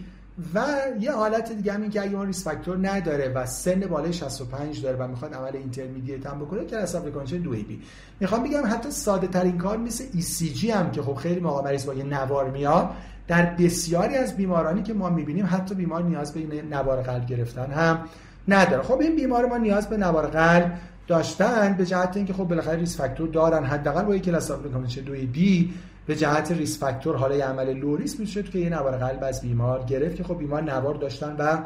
[0.53, 0.65] و
[0.99, 4.97] یه حالت دیگه هم که اگه ما risk factor نداره و سن بالای 65 داره
[4.97, 7.81] و می‌خواد عمل intermediate هم بکنه class of recommendation دو A B.
[8.19, 11.93] می‌خوام بگم حتی ساده ترین کار مثل ECG هم که خب خیلی موقع مریض با
[11.93, 12.89] یه نوار میاد
[13.27, 17.99] در بسیاری از بیمارانی که ما می‌بینیم حتی بیمار نیاز به نوار قلب گرفتن هم
[18.47, 18.83] نداره.
[18.83, 22.97] خب این بیمار ما نیاز به نوار قلب داشتن به جهت اینکه خب بالاخره risk
[22.97, 23.65] factor دارن.
[23.65, 24.59] حداقل با یک class of
[25.05, 25.73] دو B
[26.05, 29.83] به جهت risk factor حالا عمل low risk می‌شد که یه نوار قلب از بیمار
[29.83, 31.57] گرفت که خب بیمار نوار داشتن و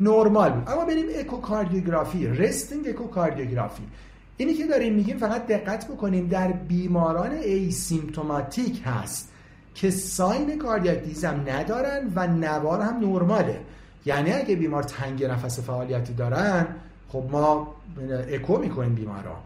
[0.00, 0.68] نرمال بود.
[0.68, 3.82] اما بریم اکوکاردیوگرافی resting اکوکاردیوگرافی.
[4.36, 9.28] اینی که داریم میگیم فقط دقت بکنیم در بیماران asymptomatic هست
[9.74, 13.60] که sign cardiac disease هم ندارن و نوار هم نرماله.
[14.06, 16.66] یعنی اگه بیمار تنگ نفس فعالیتی دارن
[17.12, 17.74] خب ما
[18.32, 19.36] اکو می‌کنیم بیمارا.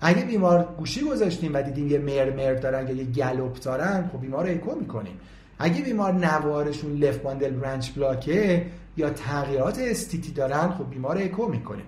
[0.00, 4.46] اگه بیمار گوشی گذاشتیم و دیدیم یه murmur دارن یا یه gallop دارن خب بیمار
[4.48, 5.20] رو اکو می‌کنیم.
[5.58, 11.46] اگه بیمار نوارشون left bundle branch block ه یا تغییرات ST-T دارن خب بیمار اکو
[11.46, 11.84] می‌کنیم.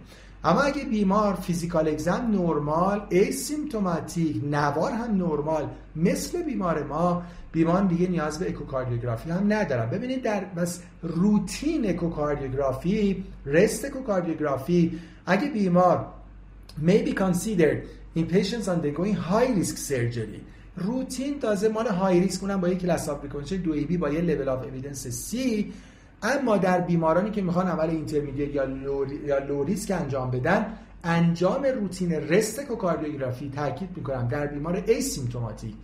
[0.49, 8.09] اما اگه بیمار physical exam نرمال asymptomatic نوار هم نرمال مثل بیمار ما بیمار دیگه
[8.09, 9.91] نیاز به اکوکاردیوگرافی هم ندارن.
[9.91, 16.07] ببینید در بس روتین اکوکاردیوگرافی rest اکوکاردیوگرافی اگه بیمار
[16.87, 17.81] may be considered
[18.17, 20.41] in patients undergoing high risk surgery
[20.77, 24.21] routine تازه مال high risk اونم با یک class of دو A B با یه
[24.21, 25.73] level of evidence C
[26.23, 30.67] اما در بیمارانی که می‌خوان عمل intermediate یا low یا انجام بدن
[31.05, 35.75] انجام routine rest اکوکاردیوگرافی تاکید می‌کنم در بیمار asymptomatic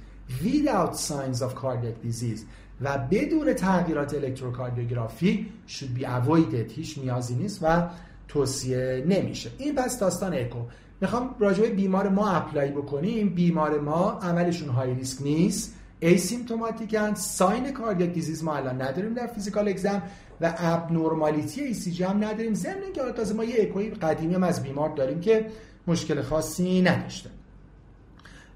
[0.43, 2.41] without signs of cardiac disease
[2.81, 7.89] و بدون تغییرات الکتروکاردیوگرافی should be avoided هیچ نیازی نیست و
[8.29, 9.51] توصیه نمیشه.
[9.59, 10.59] این پس داستان اکو.
[11.01, 13.29] می‌خوام راجع بیمار ما apply بکنیم.
[13.29, 15.75] بیمار ما عملشون high risk نیست.
[16.01, 20.03] asymptomatic ن sign cardiac disease ما الان نداریم در physical exam
[20.41, 22.55] و abnormality ECG هم نداریم.
[22.55, 25.47] ضمن اینکه تازه ما یه اکوی قدیمی هم از بیمار داریم که
[25.87, 27.31] مشکل خاصی نداشته.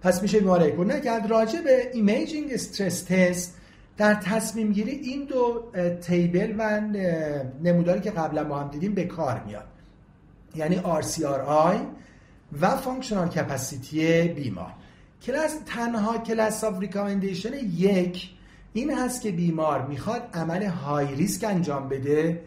[0.03, 1.31] پس میشه بیمار اکو نکرد.
[1.31, 3.55] راجع به imaging stress test
[3.96, 5.64] در تصمیم گیری این دو
[6.01, 6.81] table و
[7.62, 9.64] نموداری که قبلا با هم دیدیم به کار میاد.
[10.57, 11.77] یعنی RCRI
[12.61, 14.72] و functional capacity بیمار.
[15.22, 18.31] کلاس تنها class of recommendation یک
[18.72, 22.40] این هست که بیمار می‌خواد عمل high risk انجام بده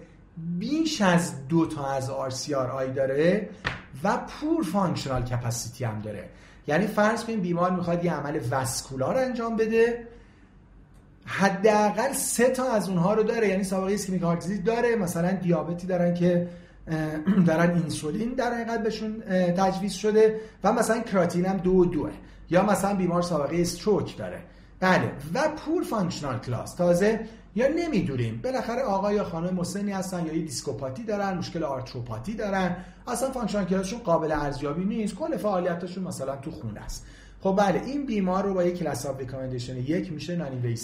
[0.60, 3.50] بیش از دو تا از RCRI داره
[4.04, 6.30] و poor functional capacity هم داره.
[6.68, 10.08] یعنی فرض کنیم بیمار می‌خواد یه عمل vascular انجام بده
[11.26, 13.48] حداقل سه تا از اونها رو داره.
[13.48, 16.48] یعنی سابقه ischemic heart داره مثلا دیابتی دارن که
[17.48, 19.20] دارن اینسولین در حقیقت بهشون
[19.58, 22.12] تجویز شده و مثلا کراتینین هم دو دوئه.
[22.52, 24.42] یا مثلا بیمار سابقه stroke داره.
[24.80, 25.12] بله.
[25.34, 26.76] و poor functional class.
[26.76, 27.20] تازه
[27.56, 28.42] یا نمی‌دونیم.
[28.44, 32.76] بالاخره آقا یا خانم مسنی هستن یا یه discopathy دارن مشکل arthropathy دارن.
[33.08, 35.16] اصلا functional class شون قابل ارزیابی نیست.
[35.16, 37.06] کل فعالیتشون مثلا تو خونه است.
[37.42, 40.76] خب بله این بیمار رو با یک class recommendation یک میشه نان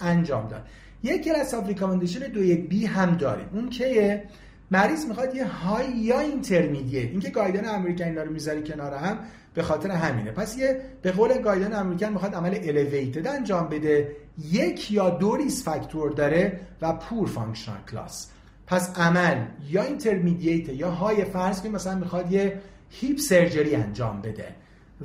[0.00, 0.66] انجام داد.
[1.02, 3.46] یک class of recommendation یک B هم داریم.
[3.52, 4.22] اون که
[4.70, 9.18] مریض می‌خواد یه high یا intermediate اینکه guideline American اینا رو می‌ذاری کنار هم
[9.54, 10.30] به خاطر همینه.
[10.30, 14.16] پس یه به قول guideline American می‌خواد عمل elevated انجام بده.
[14.50, 18.30] یک یا دو risk factor داره و poor functional class
[18.66, 24.54] پس عمل یا intermediate یا high فرض که مثلا می‌خواد یه hip surgery انجام بده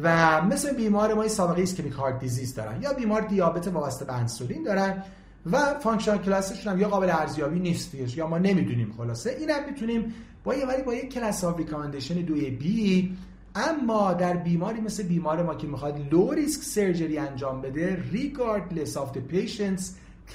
[0.03, 4.63] و مثل بیمار ما سابقه ischemic heart disease دارن یا بیمار دیابت وابسته به انسولین
[4.63, 5.03] دارن
[5.51, 9.29] و functional class شون هم یا قابل ارزیابی نیستش یا ما نمی‌دونیم خلاصه.
[9.39, 13.17] اینم می‌تونیم با یه ولی با یک class of recommendation دوی B
[13.55, 19.17] اما در بیماری مثل بیمار ما که می‌خواد low risk surgery انجام بده regardless of
[19.17, 19.83] the patient's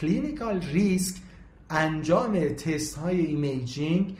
[0.01, 1.15] clinical risk
[1.71, 4.17] انجام تست های imaging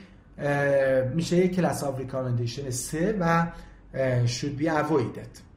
[1.15, 3.47] میشه یک class of recommendation 3 و
[4.25, 5.50] should be avoided.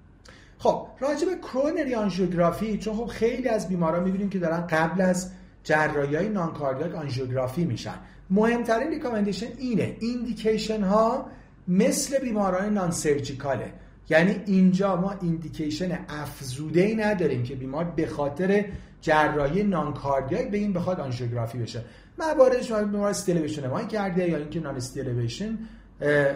[0.64, 5.30] خب راجع به کرونری آنژیوگرافی چون خب خیلی از بیماران می‌بینیم که دارن قبل از
[5.64, 7.94] جراحی های non-cardiac آنژیوگرافی میشن.
[8.30, 9.96] مهمترین recommendation اینه.
[10.00, 11.26] indication ها
[11.68, 13.72] مثل بیماران non-surgical ه
[14.08, 18.64] یعنی اینجا ما indication افزوده ای نداریم که بیمار به خاطر
[19.00, 21.84] جراحی non-cardiac به این بخواد آنژیوگرافی بشه.
[22.18, 25.58] مواردش بیمار ST elevation MI کرده یا اینکه non-ST elevation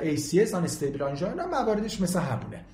[0.03, 2.65] ACS unstable angina مواردش مثل همونه.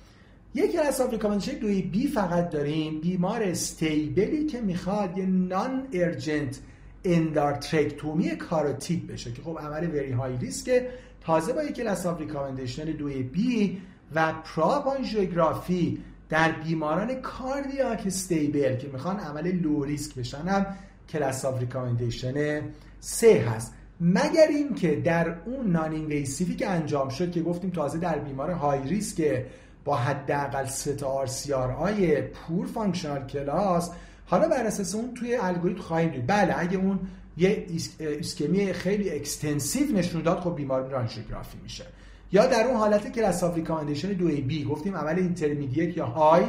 [0.55, 6.59] یک class of recommendation دوی B فقط داریم بیمار stable ی که می‌خواد یه non-urgent
[7.03, 10.81] endarterectomy carotid بشه که خب عمل very high risk
[11.21, 13.81] تازه با یک class of recommendation دوی B
[14.15, 20.65] و pre-op آنژیوگرافی در بیماران cardiac stable که می‌خوان عمل low risk بشن هم
[21.09, 22.61] class of recommendation
[22.99, 23.73] سه هست.
[24.01, 28.79] مگر اینکه در اون non-invasive ی که انجام شد که گفتیم تازه در بیمار high
[28.79, 29.45] risk
[29.85, 33.91] با حداقل سه تا RCRI poor functional class.
[34.25, 36.27] حالا بر اساس اون توی الگوریتم خواهیم دید.
[36.27, 36.99] بله اگه اون
[37.37, 37.65] یه
[37.99, 41.83] ایسکمی خیلی extensive نشون داد خب بیمار آنژیوگرافی میشه.
[42.31, 46.43] یا در اون حالت class of recommendation دو ای بی گفتیم عمل intermediate یا high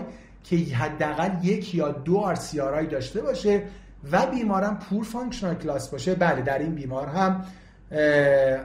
[0.44, 3.62] که حداقل یک یا دو RCRI داشته باشه
[4.12, 6.14] و بیمارم poor functional class باشه.
[6.14, 7.44] بله در این بیمار هم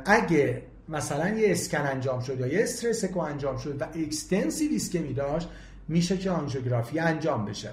[0.06, 5.14] اگه مثلا یه اسکن انجام شد یا یه stress echo انجام شد و extensive ایسکمی
[5.14, 5.50] داشت
[5.88, 7.70] میشه که آنژیوگرافی انجام بشه.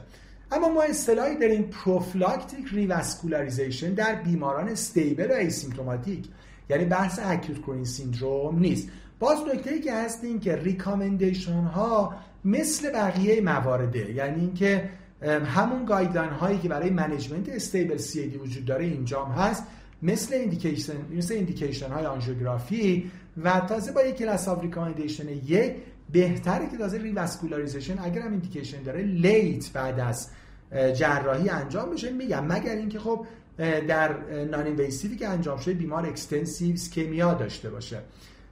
[0.52, 6.28] اما ما اصطلاحی داریم prophylactic revascularization در بیماران stable و asymptomatic
[6.70, 8.88] یعنی بحث acute coronary syndrome نیست.
[9.18, 14.90] باز نکته که هست این که recommendation ها مثل بقیه موارده یعنی اینکه
[15.44, 19.64] همون guideline هایی که برای management stable CAD وجود داره اینجام هست.
[20.02, 23.10] مثل indication مثل indication های آنژیوگرافی
[23.44, 25.72] و تازه با یک class of recommendation یک
[26.12, 30.28] بهتره که تازه revascularization اگر هم indication داره late بعد از
[30.94, 32.46] جراحی انجام بشه میگم.
[32.46, 33.26] مگر اینکه خب
[33.58, 34.12] در
[34.44, 37.98] non-invasive ی که انجام شده بیمار extensive ischemia داشته باشه.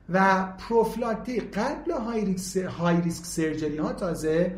[0.08, 2.24] و prophylactic قبل high
[3.04, 4.52] risk surgery ها تازه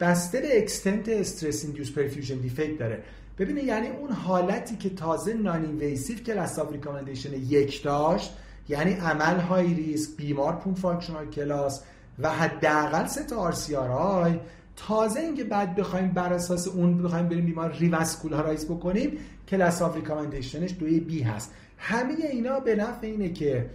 [0.00, 3.02] بسته به extent stress-induced perfusion defect داره.
[3.38, 8.36] ببینید یعنی اون حالتی که تازه non-invasive که class recommendation یک داشت
[8.68, 11.82] یعنی عمل high risk بیمار poor functional class
[12.18, 14.40] و حداقل سه تا RCRI.
[14.76, 20.64] تازه اینکه بعد بخوایم بر اساس اون بخوایم بریم بیمار revascularize بکنیم class of recommendation
[20.64, 21.52] ش دوی بی هست.
[21.78, 23.70] همه اینا به نفع اینه که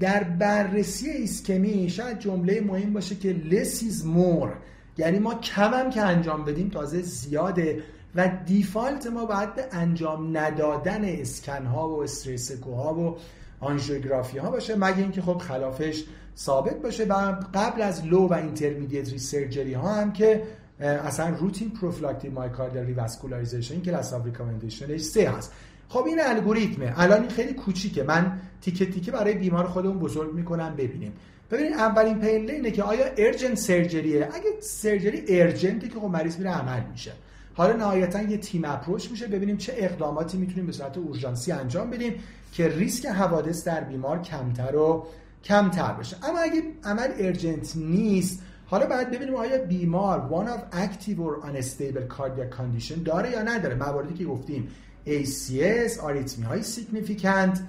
[0.00, 4.50] در بررسی ایسکمی شاید جمله مهم باشه که less is more.
[4.98, 7.82] یعنی ما کمم که انجام بدیم تازه زیاده.
[8.14, 13.16] و default ما باید به انجام ندادن اسکن ها و stress echo ها و
[13.60, 16.04] آنژیوگرافی ها باشه مگه اینکه خب خلافش
[16.36, 17.04] ثابت باشه.
[17.04, 20.42] و قبل از low و intermediate surgery ها هم که
[20.80, 25.52] اصلا routine prophylactic myocardial revascularization class of recommendation ش سه هست.
[25.88, 26.94] خب این الگوریتمه.
[26.96, 28.02] الان این خیلی کوچیکه.
[28.02, 31.12] من تیکه تیکه برای بیمار خودمون بزرگ می‌کنم ببینیم.
[31.50, 36.06] ببینید اولین پنله اینه که آیا urgent surgery ه اگه surgery urgent ه که خب
[36.06, 37.12] مریض میره عمل میشه.
[37.56, 39.26] حالا نهایتا یه team approach میشه.
[39.26, 42.14] ببینیم چه اقداماتی می‌تونیم به صورت اورژانسی انجام بدیم
[42.52, 45.06] که ریسک حوادث در بیمار کمتر و
[45.44, 46.16] کمتر بشه.
[46.22, 52.14] اما اگه عمل urgent نیست حالا باید ببینیم آیا بیمار one of active or unstable
[52.16, 53.74] cardiac condition داره یا نداره.
[53.74, 54.68] مواردی که گفتیم
[55.06, 57.62] ACS آریتمی های significant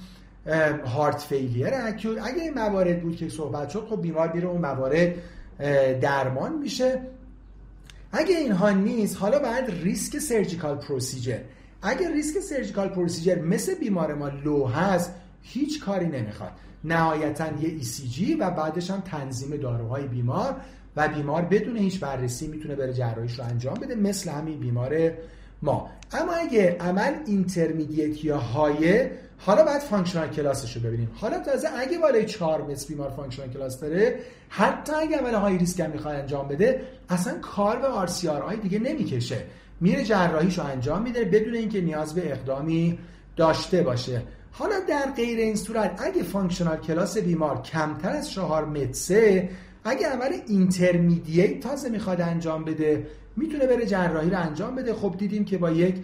[0.86, 5.13] heart failure acute اگه این موارد بود که صحبت شد خب بیمار میره اون موارد
[6.02, 7.02] درمان میشه.
[8.12, 11.39] اگه اینها نیست حالا باید ریسک surgical procedure
[11.82, 16.52] اگه ریسک surgical procedure مثل بیمار ما low هست هیچ کاری نمی‌خواد.
[16.84, 20.56] نهایتا یه ECG و بعدش هم تنظیم داروهای بیمار
[20.96, 25.12] و بیمار بدون هیچ بررسی می‌تونه بره جراحیش رو انجام بده مثل همین بیمار
[25.62, 25.89] ما.
[26.12, 31.10] اما اگه عمل intermediate یا high ه حالا باید functional class ش رو ببینیم.
[31.15, 34.19] حالا تازه اگه بالای 4 MET بیمار functional class داره
[34.50, 39.38] حتی اگه عمل high risk هم می‌خواد انجام بده اصلا کار به RCRI دیگه نمی‌کشه.
[39.82, 43.00] میره جراحیشو انجام میده بدون اینکه نیاز به اقدامی
[43.36, 44.21] داشته باشه.
[44.52, 49.43] حالا در غیر این صورت اگه functional class بیمار کمتر از 4 MET
[49.84, 54.93] اگه عمل intermediate تازه می‌خواد انجام بده می‌تونه بره جراحی رو انجام بده.
[54.93, 55.95] خب دیدیم که با یک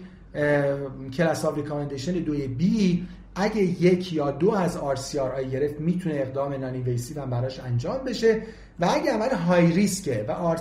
[1.16, 6.78] class of recommendation دوی بی اگه یک یا دو از RCRI گرفت می‌تونه اقدام non-invasive
[6.78, 8.42] ی هم براش انجام بشه.
[8.80, 10.58] و اگه عمل high risk ه و RCRI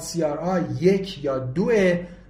[0.81, 1.71] یک یا دو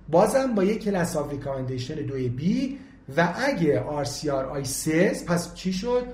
[0.09, 2.79] بازم با یک class of recommendation دوی بی.
[3.17, 6.05] و اگه RCRI سه پس چی شد؟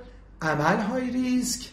[0.42, 1.69] عمل high risk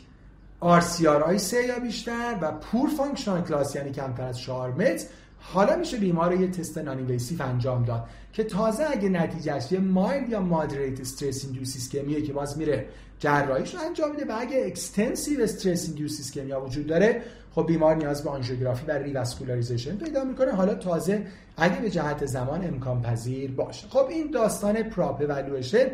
[0.61, 5.05] RCRI سه یا بیشتر و poor functional class یعنی کمتر از 4 MET
[5.53, 10.41] حالا میشه بیمار یه تست نان انجام داد که تازه اگه نتیجهش یه mild یا
[10.41, 12.87] moderate stress-induced ischemia ه که باز میره
[13.19, 17.23] جراحیش رو انجام میده و اگه extensive stress-induced ischemia وجود داره
[17.55, 20.53] خب بیمار نیاز به آنژیوگرافی و revascularization پیدا می‌کنه.
[20.53, 23.87] حالا تازه اگه به جهت زمان امکان پذیر باشه.
[23.89, 25.87] خب این داستان preop evaluation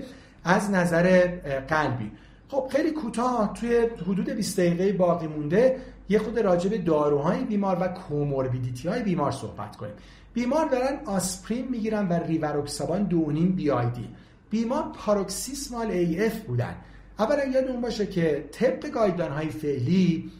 [0.45, 1.27] از نظر
[1.69, 2.11] قلبی.
[2.49, 5.77] خب خیلی کوتاه توی حدود 20 دقیقه باقی مونده.
[6.13, 9.95] یه خرده راجع به داروهای بیمار و comorbidity های بیمار صحبت کنیم.
[10.35, 14.09] بیمار دارن آسپرین می‌گیرن و ریواروکسابان دونیم BID
[14.51, 16.77] بیمار paroxysmal AF بودن.
[17.19, 20.31] اولا یادمون باشه که طبق guideline های فعلی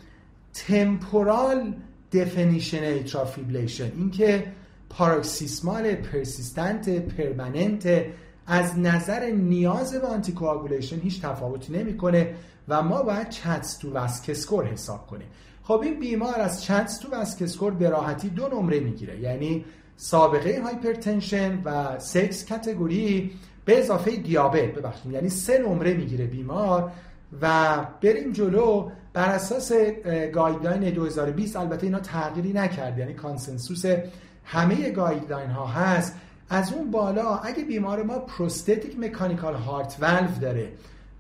[0.55, 1.75] temporal
[2.13, 4.45] definition atrial fibrillation اینکه
[4.91, 8.05] paroxysmal persistent permanent
[8.47, 12.35] از نظر نیاز به anticoagulation هیچ تفاوتی نمی‌کنه
[12.69, 15.29] و ما باید CHA2DS2-VASc score حساب کنیم.
[15.63, 19.21] خب این بیمار از CHA2DS2 score به راحتی دو نمره می‌گیره.
[19.21, 19.65] یعنی
[19.97, 23.31] سابقه hypertension و sex category
[23.65, 24.75] به اضافه دیابت.
[24.75, 26.93] ببخشید یعنی سه نمره می‌گیره بیمار
[27.43, 28.91] و بریم جلو.
[29.13, 29.73] بر اساس
[30.33, 33.83] guideline 2020 البته اینا تغییری نکرد یعنی consensus
[34.45, 36.17] همه guideline ها هست.
[36.51, 40.69] از اون بالا اگه بیمار ما prosthetic mechanical heart valve داره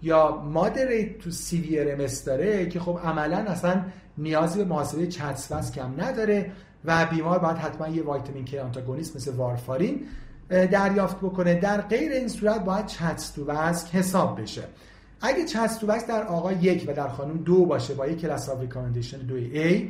[0.02, 3.84] یا moderate to severe داره که خب عملا اصلا
[4.18, 6.52] نیازی به محاسبه CHADS کم نداره
[6.84, 10.00] و بیمار باید حتما یه vitamin K antagonist مثل وارفارین
[10.48, 11.54] دریافت بکنه.
[11.54, 13.38] در غیر این صورت باید CHADS
[13.92, 14.62] حساب بشه.
[15.20, 19.18] اگه CHADS در آقای یک و در خانم دو باشه با یک class of recommendation
[19.18, 19.82] دو A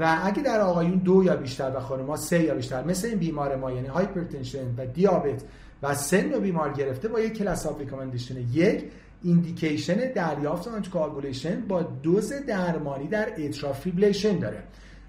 [0.00, 3.18] و اگه در آقایون دو یا بیشتر و خانم ها سه یا بیشتر مثل این
[3.18, 5.42] بیمار ما یعنی hypertension و دیابت
[5.82, 8.84] و سن و بیمار گرفته با یک class of recommendation یک
[9.22, 14.62] indication دریافت anticoagulation با دوز درمانی در atrial fibrillation داره.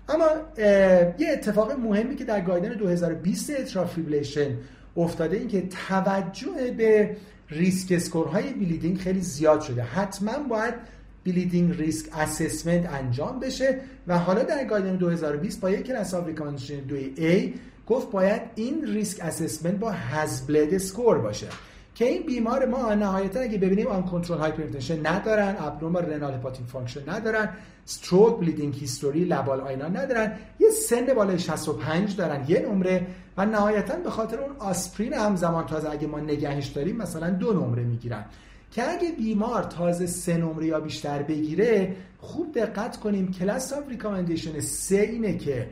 [0.10, 0.28] اما
[1.20, 4.58] یه اتفاق مهمی که در guideline 2020 atrial fibrillation
[4.98, 7.18] افتاده این که توجه به
[7.50, 9.84] risk score های bleeding خیلی زیاد شده.
[9.84, 10.74] حتما باید
[11.26, 16.80] bleeding risk assessment انجام بشه و حالا در guideline 2020 با یک class of recommendation
[16.88, 17.50] 2A
[17.88, 21.48] گفت باید این risk assessment با HAS-BLED score باشه.
[22.00, 27.50] که این بیمار ما نهایتا اگه ببینیم uncontrolled hypertension ندارن abnormal renal hepatic function ندارن
[27.88, 30.32] stroke bleeding history labile INR ندارن.
[30.60, 33.08] یه سن بالای 65 دارن یه نمره.
[33.38, 37.84] و نهایتا به خاطر اون آسپرین همزمان تازه اگه ما نگهش داریم مثلا دو نمره
[37.84, 38.26] می‌گیرن.
[38.72, 43.32] که اگه بیمار تازه سه نمره یا بیشتر بگیره خوب دقت کنیم.
[43.32, 45.68] class of recommendation سه اینه که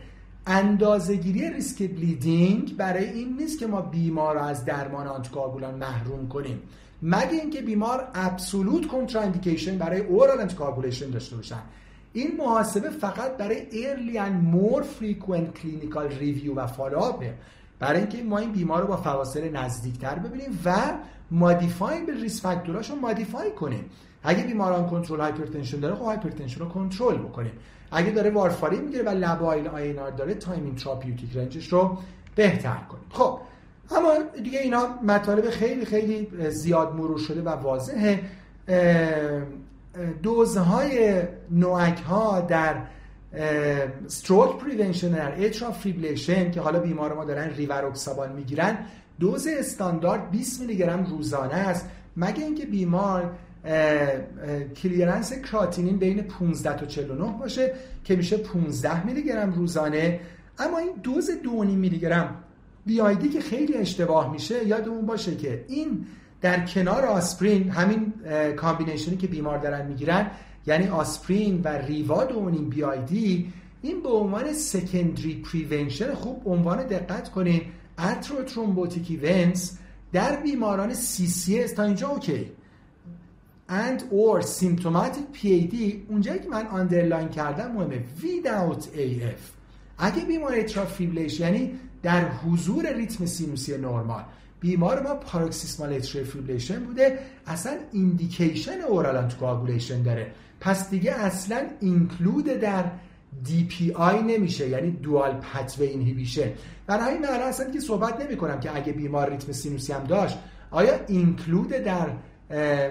[0.48, 6.62] اندازه‌گیری ریسک bleeding برای این نیست که ما بیمار رو از درمان آنتی‌کواگولان محروم کنیم.
[7.02, 11.62] مگه اینکه بیمار absolute contraindication برای oral anticoagulation داشته باشن.
[12.14, 17.34] این محاسبه فقط برای early and more frequent clinical review و follow-up ه
[17.80, 20.76] برای اینکه ما این بیمار رو با فواصل نزدیکتر ببینیم و
[21.32, 23.86] modifiable risk factor اشو modify کنیم.
[24.24, 27.52] اگه بیمار uncontrolled hypertension داره خب hypertension رو کنترل بکنیم.
[27.92, 31.98] اگه داره وارفارین می‌گیره و labile INR داره time in therapeutic range ش رو
[32.36, 33.06] بهتر کنیم.
[33.10, 33.40] خب
[33.92, 34.14] اما
[34.44, 38.20] دیگه اینا مطالب خیلی خیلی زیاد مرور شده و واضحه.
[40.24, 41.22] دوزهای
[41.52, 42.76] نوعک ها در
[44.08, 45.32] stroke prevention در
[46.52, 48.78] که حالا بیمار ما دارن ریواروکسابان می‌گیرن
[49.20, 51.90] دوز استاندارد 20 میلی گرم روزانه است.
[52.18, 53.36] مگه اینکه بیمار
[54.76, 60.20] clearance کراتینین بین 15 تا 49 باشه که میشه 15 میلی گرم روزانه.
[60.60, 62.36] اما این دوز 2.5 میلی گرم
[62.86, 66.06] BID ای که خیلی اشتباه میشه یادمون باشه که این
[66.42, 68.14] در کنار آسپرین همین
[68.56, 70.32] combination ی که بیمار دارن می‌گیرن
[70.68, 77.62] یعنی آسپرین و ریوا دونیم BID این به عنوان secondary prevention خوب عنوان دقت کنین.
[78.00, 79.78] atherothrombotic events
[80.14, 82.52] در بیماران CCS تا اینجا okay.
[83.70, 85.76] And or symptomatic PAD
[86.10, 89.58] اونجایی که من underline کردم مهمه without AF
[89.98, 91.72] اگه بیمار atrial fibrillation یعنی
[92.04, 94.24] در حضور ریتم سینوسی نرمال.
[94.60, 100.32] بیمار ما paroxysmal atrial fibrillation بوده اصلا indication oral anticoagulation داره.
[100.60, 102.84] پس دیگه اصلا include در
[103.44, 106.52] DPI نمیشه یعنی dual pathway inhibition
[106.88, 110.38] برای همین من اصلا که صحبت نمی کنم که اگه بیمار ریتم سینوسی هم داشت
[110.72, 112.10] آیا include در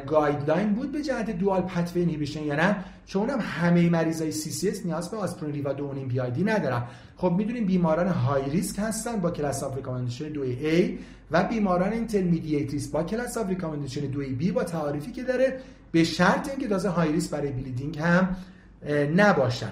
[0.06, 2.76] guideline بود به جهت dual pathway inhibition یا نه
[3.06, 6.82] چون هم همه مریضای CCS نیاز به آسپرین ریوا دونیم BID ندارن.
[7.16, 10.90] خب می‌دونیم بیماران high risk هستن با class of recommendation 2 A
[11.30, 15.60] و بیماران intermediate با class of recommendation 2 B با تعاریفی که داره
[15.92, 18.36] به شرط اینکه تازه high risk برای bleeding هم
[19.16, 19.70] نباشن.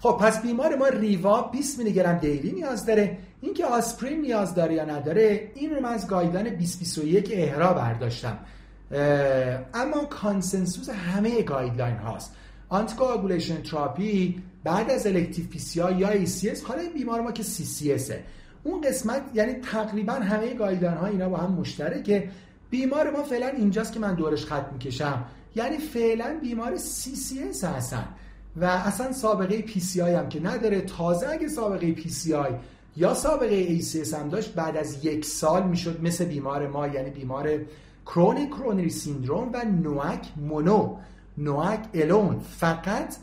[0.00, 3.18] خب پس بیمار ما ریوا 20 میلی گرم daily نیاز داره.
[3.40, 8.38] اینکه آسپرین نیاز داره یا نداره این رو من از guideline 2021 EHRA برداشتم.
[9.74, 12.36] اما consensus همه guideline هاست.
[12.68, 18.22] anticoagulation therapy بعد از elective PCI یا ACS حالا این بیمار ما که CCS ه
[18.64, 22.30] اون قسمت یعنی تقریبا همه guideline ها اینا با هم مشترکه
[22.70, 25.24] بیمار ما فعلا اینجاست که من دورش خط می‌کشم.
[25.54, 28.08] یعنی فعلا بیمار CCS هستن.
[28.56, 30.80] و اصلا سابقه PCI هم که نداره.
[30.80, 32.50] تازه اگه سابقه PCI
[32.96, 37.58] یا سابقه ACS هم داشت بعد از یک سال می‌شد مثل بیمار ما یعنی بیمار
[38.14, 40.96] chronic coronary syndrome و NOAC mono.
[41.38, 42.40] NOAC alone.
[42.40, 43.16] فقط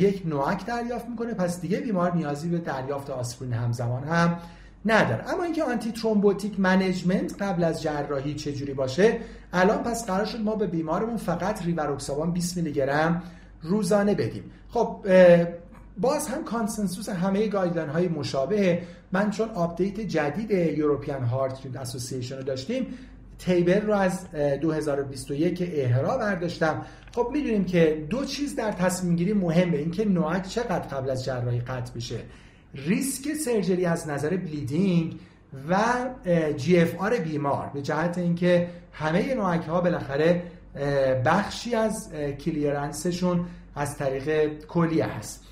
[0.00, 4.38] یک NOAC دریافت می‌کنه پس دیگه بیمار نیازی به دریافت آسپرین همزمان هم
[4.84, 5.30] نداره.
[5.30, 9.18] اما اینکه antithrombotic management قبل از جراحی چجوری باشه
[9.52, 13.22] الان پس قرار شد ما به بیمارمون فقط ریواروکسابان 20 میلی گرم
[13.62, 14.50] روزانه بدیم.
[14.68, 15.06] خب
[16.00, 18.82] باز هم consensus همه guideline های مشابه.
[19.12, 22.86] من چون update جدید European Heart Association رو داشتیم
[23.38, 26.86] table رو از 2021 EHRA برداشتم.
[27.14, 29.76] خب می‌دونیم که دو چیز در تصمیم گیری مهمه.
[29.76, 32.18] اینکه NOAC چقدر قبل از جراحی قطع بشه
[32.74, 35.20] ریسک surgery از نظر bleeding
[35.68, 35.76] و
[36.56, 37.70] GFR بیمار.
[37.74, 40.42] به جهت اینکه همه NOAC ها بالاخره
[41.24, 43.44] بخشی از clearance شون
[43.76, 45.44] از طریق کلیه هست.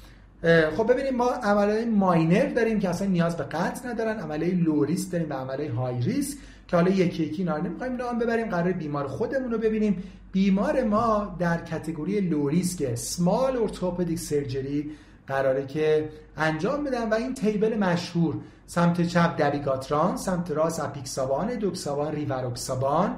[0.76, 4.18] خب ببینیم ما عملهای minor داریم که اصلا نیاز به قطع ندارن.
[4.18, 6.38] عمل low risk داریم و عمل high risk.
[6.70, 10.02] که حالا یکی یکی اینا نمی‌خوایم نام ببریم قرار بیمار خودمون رو ببینیم.
[10.32, 14.90] بیمار ما در category low risk small orthopedic surgery
[15.26, 18.34] قراره که انجام بدن و این تیبل مشهور
[18.66, 23.16] سمت چپ دبیگاتران سمت راست اپیکسابان دوکسابان ریوروکسابان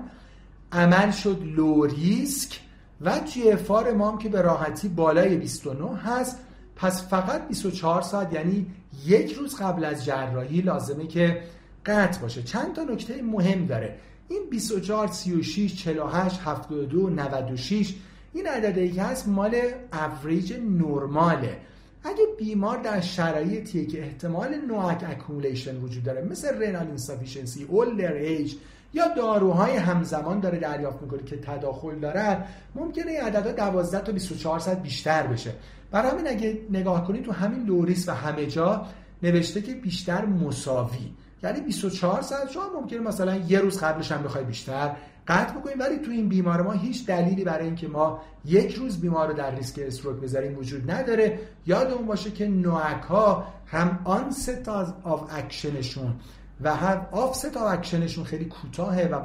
[0.72, 2.60] عمل شد لو ریسک
[3.00, 6.38] و جی افار ما هم که به راحتی بالای 29 هست.
[6.76, 8.66] پس فقط 24 ساعت یعنی
[9.06, 11.42] یک روز قبل از جراحی لازمه که
[11.86, 12.42] قطع باشه.
[12.42, 13.98] چند تا نکته مهم داره.
[14.28, 17.94] این 24 36 48 72 96
[18.32, 19.56] این عددی که هست مال
[19.92, 21.56] اوریج نرماله.
[22.04, 28.54] اگه بیمار در شرایطیه که احتمال NOAC accumulation وجود داره مثل renal insufficiency older age
[28.94, 34.58] یا داروهای همزمان داره دریافت می‌کنه که تداخل دارن ممکنه این عددها 12 تا 24
[34.58, 35.52] ساعت بیشتر بشه.
[35.90, 38.86] برای همین اگه نگاه کنید تو همین low risk و همه جا
[39.22, 41.12] نوشته که بیشتر مساوی.
[41.42, 44.96] یعنی 24 ساعت شما ممکنه مثلا یه روز قبلش هم بخوای بیشتر
[45.28, 49.28] قطع بکنیم ولی تو این بیمار ما هیچ دلیلی برای اینکه ما یک روز بیمار
[49.28, 51.38] رو در ریسک stroke بذاریم وجود نداره.
[51.66, 54.68] یادمون باشه که NOAC ها هم onset of
[55.04, 56.14] action شون
[56.60, 59.20] و هم offset of action شون خیلی کوتاهه و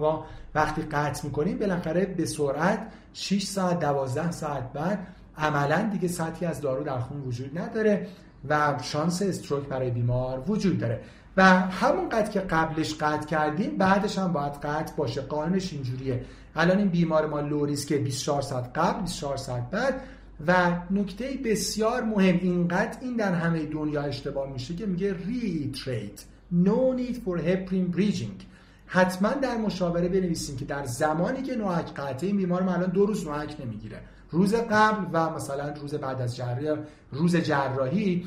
[0.00, 5.06] با وقتی قطع می‌کنیم بالاخره به سرعت 6 ساعت 12 ساعت بعد
[5.38, 8.06] عملا دیگه سطحی از دارو در خون وجود نداره
[8.48, 11.00] و شانس stroke برای بیمار وجود داره.
[11.36, 15.20] و همون قد که قبلش قطع کردیم بعدش هم باید قطع باشه.
[15.20, 16.24] قانونش اینجوریه.
[16.56, 20.00] الان این بیمار ما low risk که 24 ساعت قبل 24 ساعت بعد.
[20.46, 26.24] و نکته بسیار مهم اینقدر این در همه دنیا اشتباه میشه که میگه reiterate
[26.64, 28.42] no need for heparin bridging.
[28.86, 33.26] حتما در مشاوره بنویسیم که در زمانی که NOAC قطعه بیمار ما الان دو روز
[33.26, 34.00] NOAC نمی‌گیره.
[34.30, 38.24] روز قبل و مثلا روز بعد از جراحی روز جراحی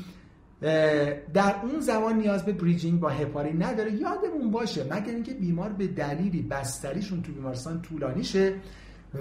[1.34, 3.92] در اون زمان نیاز به bridging با هپارین نداره.
[3.92, 8.54] یادمون باشه مگر اینکه بیمار به دلیلی بستریشون تو بیمارستان طولانی شه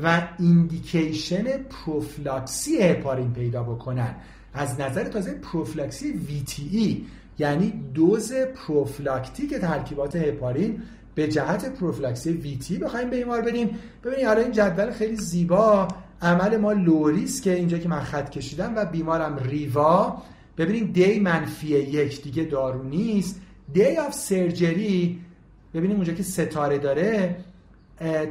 [0.04, 4.16] و indication prophylaxis هپارین پیدا بکنن.
[4.54, 6.98] از نظر تازه prophylaxis VTE
[7.40, 10.82] یعنی دوز prophylactic ترکیبات هپارین
[11.16, 13.70] به جهت prophylaxis VTE بخوایم به بیمار بدیم.
[14.04, 15.88] ببینید حالا این جدول خیلی زیبا.
[16.22, 20.24] عمل ما low risk که اینجا که من خط کشیدم و بیمارم ریوا.
[20.58, 23.42] ببینید day منفی یک دیگه دارو نیست.
[23.74, 25.20] day of surgery
[25.74, 27.36] ببینیم اونجا که ستاره داره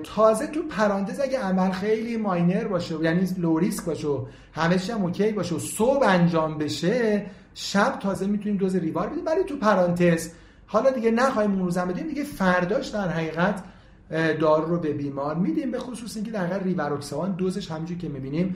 [0.02, 4.08] تازه تو پرانتز اگه عمل خیلی minor باشه یعنی low risk باشه
[4.52, 9.26] همه هم OK باشه و صبح انجام بشه شب تازه می‌تونیم دوز ریوار بدیم.
[9.26, 10.30] ولی تو پرانتز
[10.66, 13.64] حالا دیگه نخواهیم اون روزم بدیم دیگه فرداش در حقیقت
[14.40, 18.54] دارو رو به بیمار میدیم به خصوص اینکه در حقیقت ریواروکسابان دوزش همونجوری که می‌بینیم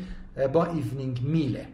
[0.53, 1.67] با evening meal ه.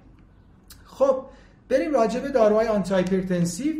[0.85, 1.25] خب
[1.69, 3.75] بریم راجع به داروهای antihypertensive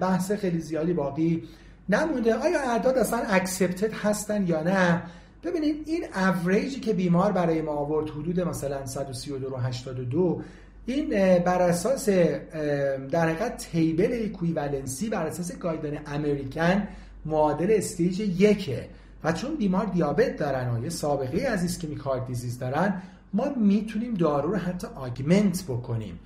[0.00, 1.42] بحث خیلی زیادی باقی
[1.88, 2.34] نمونده.
[2.34, 5.02] آیا اعداد اصلا accepted هستن یا نه؟
[5.44, 10.42] ببینید این اوریجی که بیمار برای ما آورد حدود مثلا 132 و 82
[10.86, 11.08] این
[11.38, 12.08] بر اساس
[13.10, 16.88] در حقیقت table equivalency بر اساس guideline American
[17.26, 18.88] معادل stage یکه.
[19.24, 23.02] و چون بیمار دیابت دارن و یه سابقه از ischemic heart disease دارن
[23.32, 26.18] ما می‌تونیم دارو رو حتی augment بکنیم.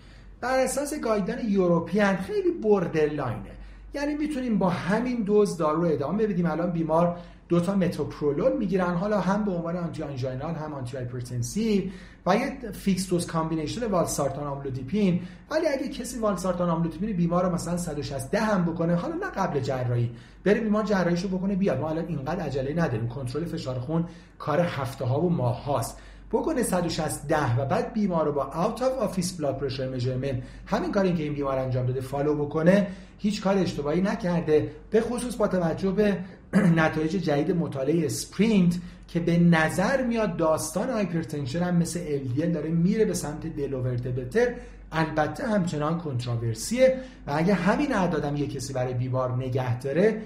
[0.43, 3.51] بر اساس guideline European خیلی borderline ه.
[3.95, 6.47] یعنی می‌تونیم با همین دوز دارو ادامه بدیم.
[6.47, 7.16] الان بیمار
[7.49, 8.95] دو تا متوپرولول می‌گیرن.
[8.95, 11.83] حالا هم به عنوان antianginal هم antihypertensive
[12.26, 15.20] و یه fixed dose combination والسارتان آملودیپین.
[15.51, 20.11] ولی اگه کسی والسارتان آملودیپین بیمار رو مثلا 160 هم بکنه حالا نه قبل جراحی.
[20.45, 21.80] بریم بیمار جراحیشو بکنه بیاد.
[21.80, 23.09] ما الان اینقدر عجله نداریم.
[23.09, 24.05] کنترل فشار خون
[24.38, 25.99] کار هفته ها و ماه هاست
[26.33, 30.93] بکنه 160 ده و بعد بیمار رو با out of office blood pressure measurement همین
[30.93, 32.87] کاری که این بیمار انجام داده follow بکنه
[33.18, 34.70] هیچ کار اشتباهی نکرده.
[34.91, 36.16] به خصوص با توجه به
[36.76, 38.74] نتایج جدید مطالعه SPRINT
[39.09, 43.93] که به نظر میاد داستان hypertension هم مثل LDL داره میره به سمت the lower
[43.93, 44.55] the better
[44.93, 50.22] البته همچنان controversy ه و اگه همین اعدادم یه کسی برای بیمار نگه داره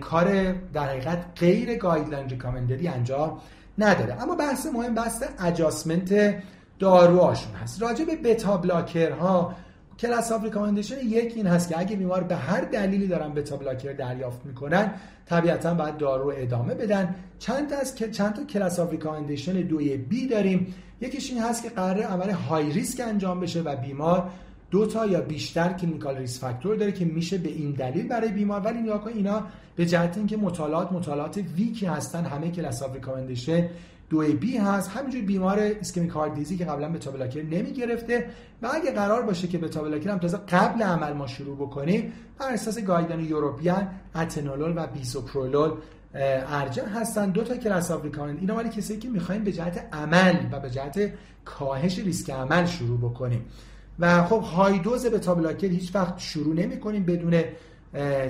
[0.00, 3.40] کار در حقیقت غیر guideline recommended ی انجام
[3.78, 4.22] نداره.
[4.22, 6.34] اما بحث مهم بحث adjustment
[6.78, 7.82] داروهاشون هست.
[7.82, 9.54] راجع به beta blocker
[9.98, 13.56] ها class of recommendation یک این هست که اگه بیمار به هر دلیلی دارن beta
[13.56, 14.94] blocker دریافت می‌کنن
[15.26, 17.14] طبیعتا باید دارو ادامه بدن.
[17.38, 20.74] چند تا از چند تا class of recommendation دوی B داریم.
[21.00, 24.30] یکیش این هست که قرار عمل high risk انجام بشه و بیمار
[24.72, 28.60] دو تا یا بیشتر clinical risk factor داره که میشه به این دلیل برای بیمار.
[28.60, 29.42] ولی نگاه اینا
[29.76, 33.68] به جهت اینکه مطالعات مطالعات weak ی هستن همه class of recommendation
[34.10, 34.90] دو B هست.
[34.90, 38.30] همینجور بیمار ischemic heart disease که قبلا beta blocker نمی گرفته
[38.62, 42.52] و اگه قرار باشه که beta blocker هم تازه قبل عمل ما شروع بکنیم بر
[42.52, 45.70] اساس guideline European اتنولول و بیسوپرولول
[46.14, 47.30] ارجع هستن.
[47.30, 50.70] دو تا class of recommend اینا ولی کسی که می‌خوایم به جهت عمل و به
[50.70, 51.12] جهت
[51.44, 53.44] کاهش ریسک عمل شروع بکنیم.
[54.02, 57.42] و خب high dose beta blocker هیچ وقت شروع نمی کنیم بدون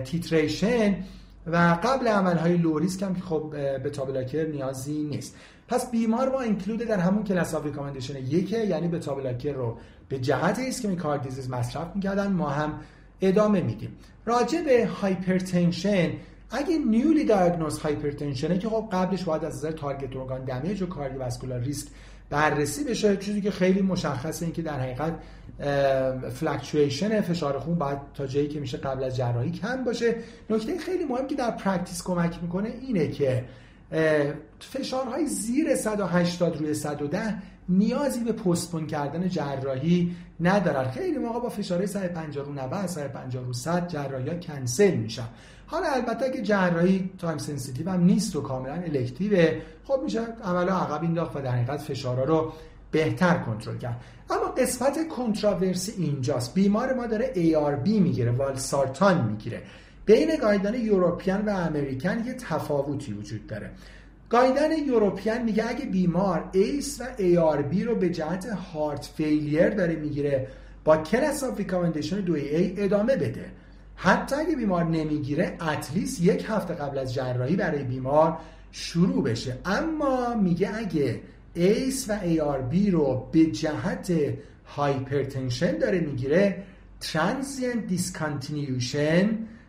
[0.04, 0.96] titration
[1.46, 3.54] و قبل عمل های low risk هم که خب
[3.84, 5.36] beta blocker نیازی نیست.
[5.68, 9.76] پس بیمار ما include در همون class of recommendation یکه یعنی beta blocker رو
[10.08, 12.32] به جهت ischemic heart disease مصرف می‌کردن.
[12.32, 12.80] ما هم
[13.20, 13.96] ادامه میدیم.
[14.24, 16.10] راجع به hypertension
[16.50, 20.86] اگه newly diagnosed hypertension ه که خب قبلش باید از نظر target organ damage و
[20.86, 21.88] cardiovascular risk
[22.32, 25.14] بررسی بشه چیزی که خیلی مشخصه این که در حقیقت
[26.30, 30.14] fluctuation فشار خون باید تا جایی که میشه قبل از جراحی کم باشه.
[30.50, 33.44] نکته خیلی مهم که در practice کمک می‌کنه اینه که
[34.60, 37.34] فشارهای زیر 180 روی 110
[37.68, 40.90] نیازی به postpone کردن جراحی ندارن.
[40.90, 45.28] خیلی موقع با فشارهای 150 رو 90 150 رو 100 جراحی ها کنسل میشن.
[45.72, 49.60] حالا البته که جراحی time sensitive هم نیست و کاملا elective ه.
[49.84, 52.52] خب میشه عملا عقب انداخت و در حقیقت فشارها رو
[52.90, 54.00] بهتر کنترل کرد.
[54.30, 56.54] اما قسمت controversy اینجاست.
[56.54, 59.62] بیمار ما داره ARB می‌گیره والسارتان می‌گیره.
[60.06, 63.70] بین guideline European و American یه تفاوتی وجود داره.
[64.30, 70.48] guideline European میگه اگه بیمار ACE و ARB رو به جهت heart failure داره می‌گیره
[70.84, 73.44] با class of recommendation دو A ادامه بده.
[74.04, 78.38] حتی اگه بیمار نمی‌گیره at least یک هفته قبل از جراحی برای بیمار
[78.72, 79.58] شروع بشه.
[79.64, 81.20] اما میگه اگه
[81.54, 84.12] ACE و ARB رو به جهت
[84.66, 86.62] hypertension داره می‌گیره
[87.00, 89.26] transient discontinuation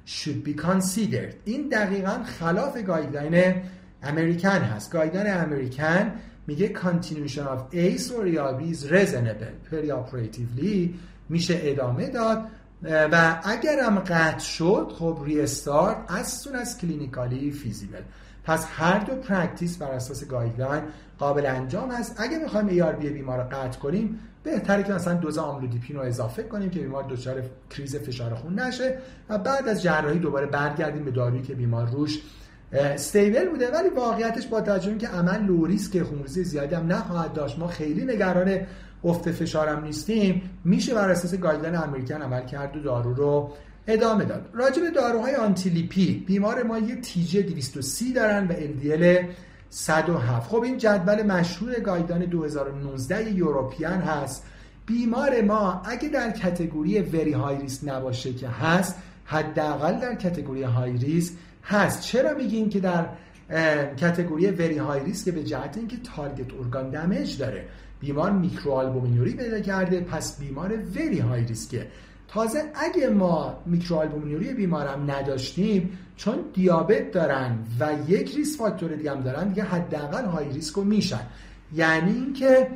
[0.07, 1.33] should be considered.
[1.45, 3.55] این دقیقا خلاف guideline
[4.03, 4.91] American هست.
[4.91, 6.11] guideline American
[6.47, 9.71] میگه continuation of ACE or ARB is reasonable.
[9.71, 10.89] Perioperatively
[11.29, 12.45] میشه ادامه داد.
[12.83, 18.01] و اگر هم قطع شد خب restart as soon as clinically feasible
[18.43, 20.83] پس هر دو practice بر اساس guideline
[21.19, 25.95] قابل انجام هست اگه می‌خوایم ARB بیمار رو قطع کنیم بهتره که مثلا دوز آملودیپین
[25.95, 28.97] رو اضافه کنیم که بیمار دچار crisis فشار خون نشه
[29.29, 32.21] و بعد از جراحی دوباره برگردیم به دارویی که بیمار روش
[32.73, 33.71] stable بوده.
[33.71, 37.59] ولی واقعیتش با توجه که عمل low risk خونریزی زیادی هم نخواهد داشت.
[37.59, 38.59] ما خیلی نگران
[39.03, 43.51] افت فشارم نیستیم میشه بر اساس guideline American عمل کرد و دارو رو
[43.87, 44.49] ادامه داد.
[44.53, 49.25] راجع به داروهای آنتی‌لیپید بیمار ما یه TG 230 دارن و LDL
[49.69, 54.43] 107 خب این جدول مشهور guideline 2019 European هست.
[54.85, 58.95] بیمار ما اگه در category very high risk نباشه که هست
[59.25, 61.33] حداقل در category high risk
[61.63, 62.01] هست.
[62.01, 63.05] چرا میگیم که در
[63.97, 67.65] category very high risk به جهت اینکه target organ damage داره؟
[68.03, 71.87] بیمار میکروآلبومینوری پیدا کرده پس بیمار very high risk ه
[72.27, 79.21] تازه اگه ما میکروآلبومینوری بیمارم نداشتیم چون دیابت دارن و یک risk factor دیگه هم
[79.21, 81.19] دارن دیگه حداقل high risk رو میشن.
[81.73, 82.67] یعنی اینکه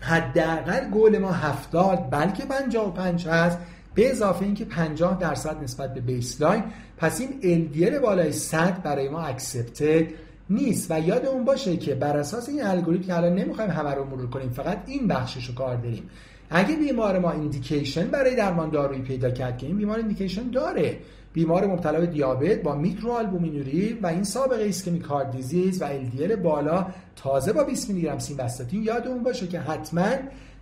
[0.00, 3.58] حداقل گل ما 70 بلکه 55 هست
[3.94, 6.64] به اضافه اینکه 50 درصد نسبت به baseline
[6.96, 10.06] پس این LDL بالای 100 برای ما accepted
[10.50, 14.30] نیست و یادمون باشه که بر اساس این الگوریتم که الان نمی‌خوایم همه رو مرور
[14.30, 16.10] کنیم فقط این بخشش رو کار داریم.
[16.50, 20.98] اگه بیمار ما indication برای درمان دارویی پیدا کرد که این بیمار indication داره.
[21.32, 26.86] بیمار مبتلا به دیابت با میکروآلبومینوری و این سابقه ischemic heart disease و LDL بالا
[27.16, 30.08] تازه با 20 میلی گرم سیمواستاتین یادمون باشه که حتما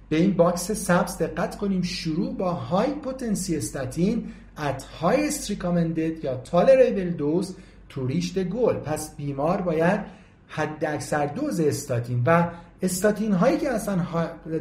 [0.08, 1.82] به این box سبز دقت کنیم.
[1.82, 4.24] شروع با high potency statin
[4.56, 7.52] at highest recommended یا tolerable dose to
[8.00, 10.00] reach the goal پس بیمار باید
[10.48, 12.50] حداکثر دوز استاتین و
[12.82, 13.96] استاتین هایی که اصلا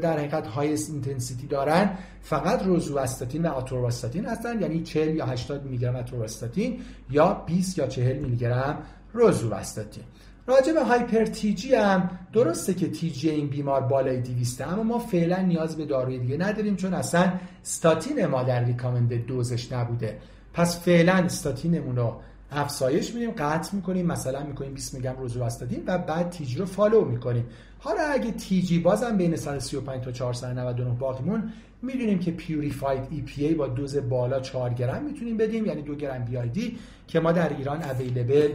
[0.01, 1.89] در حقیقت highest intensity دارن
[2.21, 4.61] فقط روزواستاتین و آتورواستاتین هستن.
[4.61, 8.77] یعنی 40 یا 80 میلی گرم آتورواستاتین یا 20 یا 40 میلی گرم
[9.13, 10.03] روزواستاتین
[10.47, 15.77] راجع به TG هم درسته که TG این بیمار بالای 200 اما ما فعلا نیاز
[15.77, 20.19] به داروی دیگه نداریم چون اصلا استاتین ما در recommended دوزش نبوده.
[20.53, 22.21] پس فعلا استاتینمون رو
[22.53, 27.05] افزایش میدیم قطع می‌کنیم مثلا می‌کنیم 20 میلی گرم روزواستاتین و بعد TG رو follow
[27.05, 27.45] می‌کنیم.
[27.79, 33.67] حالا اگه TG بازم بین 135 تا 499 باقی موند می‌دونیم که purified EPA با
[33.67, 36.77] دوز بالا 4 گرم می‌تونیم بدیم یعنی 2 گرم BID
[37.07, 38.51] که ما در ایران available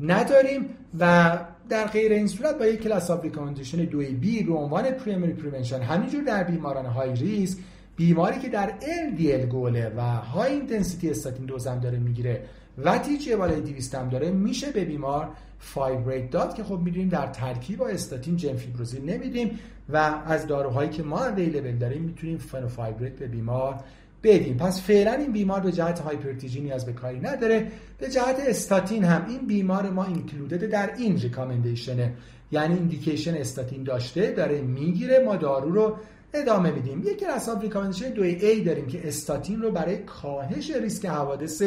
[0.00, 0.66] نداریم
[0.98, 1.38] و
[1.68, 5.80] در غیر این صورت با یک class of recommendation 2 B به عنوان primary prevention
[5.80, 7.58] همینجور در بیماران high risk
[7.96, 12.42] بیماری که در LDL goal ه و high intensity statin دوزم داره می‌گیره.
[12.84, 17.26] و TG بالای 200 هم داره میشه به بیمار فایبریت داد که خب می‌دونیم در
[17.26, 19.58] ترکیب با استاتین جمفیبروزیل نمیدیم
[19.88, 23.80] و از داروهایی که ما available داریم می‌تونیم فنوفایبریت به بیمار
[24.22, 24.56] بدیم.
[24.56, 27.66] پس فعلا این بیمار به جهت hyper TG نیاز به کاری نداره
[27.98, 29.26] به جهت استاتین هم.
[29.28, 32.12] این بیمار ما included در این recommendation ه
[32.52, 35.96] یعنی indication استاتین داشته داره می‌گیره ما دارو رو
[36.34, 37.02] ادامه میدیم.
[37.06, 41.62] یکی از recommendation دو A داریم که استاتین رو برای کاهش ریسک حوادث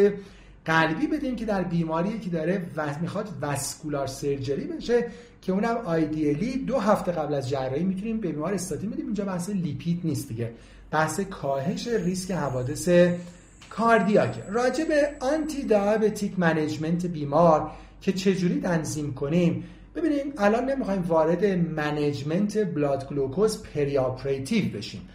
[0.65, 5.05] قلبی بدیم که در بیماری که داره و می‌خواد vascular surgery بشه
[5.41, 9.05] که اونم ideally دو هفته قبل از جراحی می‌تونیم به بیمار استاتین بدیم.
[9.05, 10.51] اینجا بحث لیپید نیست دیگه.
[10.91, 12.89] بحث کاهش ریسک حوادث
[13.69, 14.43] cardiac.
[14.49, 19.63] راجع به antidiabetic management بیمار که چجوری تنظیم کنیم.
[19.95, 23.97] ببینیم الان نمی‌خوایم وارد management blood glucose peri
[24.73, 25.09] بشیم.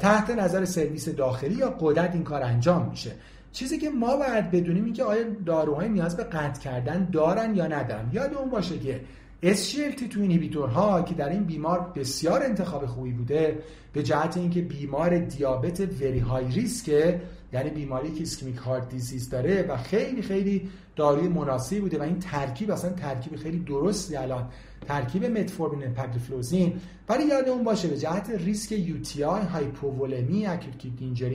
[0.00, 3.12] تحت نظر سرویس داخلی یا قدرت این کار انجام میشه.
[3.54, 7.66] چیزی که ما باید بدونیم این که آیا داروهای نیاز به قطع کردن دارن یا
[7.66, 8.10] ندارن.
[8.12, 9.00] یاد اون باشه که
[9.44, 13.58] SGLT2 ها که در این بیمار بسیار انتخاب خوبی بوده
[13.92, 17.20] به جهت اینکه بیمار دیابت وری های ریسکه
[17.52, 22.18] یعنی بیماری که اسکمیک هارت دیزیز داره و خیلی خیلی داروی مناسبی بوده و این
[22.18, 24.48] ترکیب اصلا ترکیب خیلی درستی الان
[24.88, 30.82] ترکیب متفورمین پگلیفلوزین ولی یادمون باشه به جهت ریسک UTI هایپوولمی acute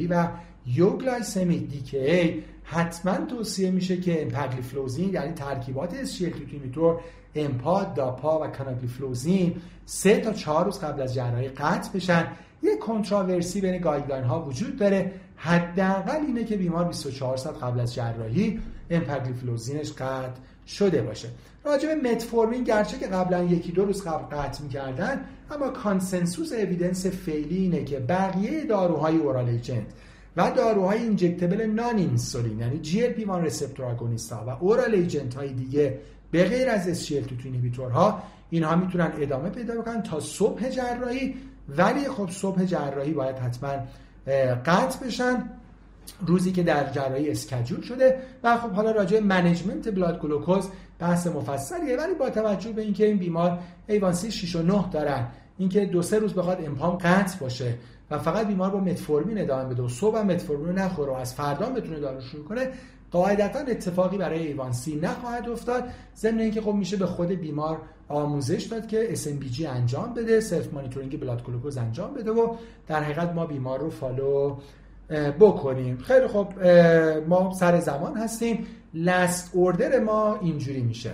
[0.10, 0.28] و
[0.65, 6.99] euglycemic DKA حتما توصیه میشه که امپاگلیفلوزین یعنی ترکیبات SGLT2 inhibitor
[7.36, 12.28] امپا داپا و کاناگلیفلوزین سه تا چهار روز قبل از جراحی قطع بشن.
[12.64, 15.12] یک controversy بین guideline ها وجود داره.
[15.36, 21.28] حداقل اینه که بیمار 24 ساعت قبل از جراحی امپاگلیفلوزینش قطع شده باشه.
[21.64, 27.05] راجع به متفورمین گرچه که قبلا یکی دو روز قبل قطع می‌کردن اما consensus evidence
[27.05, 29.86] فعلی اینه که بقیه داروهای oral agent
[30.38, 35.99] و داروهای injectable non-insulin یعنی GLP 1 receptor agonist ها و oral agent های دیگه
[36.32, 41.36] به غیر از SGLT2 inhibitor ها اینها می‌تونن ادامه پیدا بکنن تا صبح جراحی.
[41.78, 43.74] ولی خب صبح جراحی باید حتما
[44.66, 45.49] قطع بشن.
[46.28, 50.70] روزی که در جراحی schedule شده و خب حالا راجع management blood glucose
[51.00, 55.28] بحث مفصلیه ولی با توجه به اینکه این بیمار A1C 6 و 9 دارن
[55.58, 57.74] اینکه دو سه روز بخواد امپا هم قطع باشه
[58.12, 62.00] و فقط بیمار با متفورمین ادامه بده و صبح متفورمین نخوره و از فردا بتونه
[62.00, 62.70] دارو شروع کنه
[63.12, 65.84] قاعدتا اتفاقی برای A1C نخواهد افتاد.
[66.16, 71.20] ضمن اینکه خب میشه به خود بیمار آموزش داد که SMBG انجام بده self monitoring
[71.20, 72.56] blood glucose انجام بده و
[72.88, 74.57] در حقیقت ما بیمار رو follow
[75.39, 75.97] بکنیم.
[75.97, 76.47] خیلی خب
[77.28, 78.68] ما سر زمان هستیم.
[78.93, 81.12] last order ما اینجوری میشه.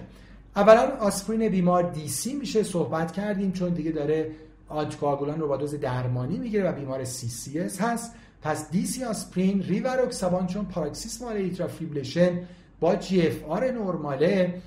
[0.56, 4.32] اولا آسپرین بیمار DC میشه صحبت کردیم چون دیگه داره
[4.68, 8.16] آنتیکواگولان رو با دوز درمانی می‌گیره و بیمار CCS هست.
[8.42, 12.40] پس DC آسپرین ریواروکسابان چون paroxysmal atrial fibrillation
[12.80, 14.62] با GFR نرماله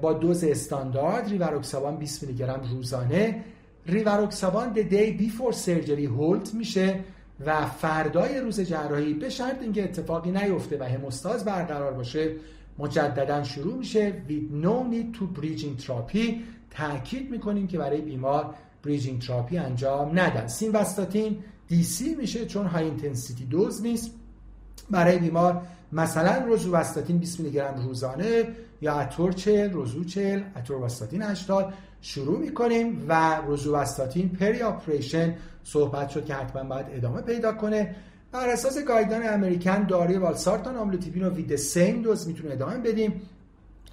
[0.00, 3.44] با دوز استاندارد ریواروکسابان 20 میلی گرم روزانه.
[3.86, 7.00] ریواروکسابان the day before surgery hold میشه.
[7.46, 12.36] و فردای روز جراحی به شرط اینکه اتفاقی نیفته و هموستاز برقرار باشه
[12.78, 14.22] مجددا شروع میشه.
[14.28, 16.34] With no need to bridging therapy.
[16.70, 20.46] تاکید می‌کنیم که برای بیمار bridging therapy انجام ندن.
[20.46, 21.38] سیمواستاتین
[21.68, 24.10] DC میشه چون high intensity dose نیست.
[24.90, 25.62] برای بیمار
[25.92, 28.48] مثلا روزوواستاتین 20 میلی گرم روزانه
[28.80, 35.34] یا اتور 40 روزو 40 اتورواستاتین 80 شروع می‌کنیم و روزوواستاتین pre operation
[35.64, 37.94] صحبت شد که حتما باید ادامه پیدا کنه.
[38.32, 43.22] بر اساس guideline American داروی والسارتان آملودیپین رو with same dose می‌تونه ادامه بدیم.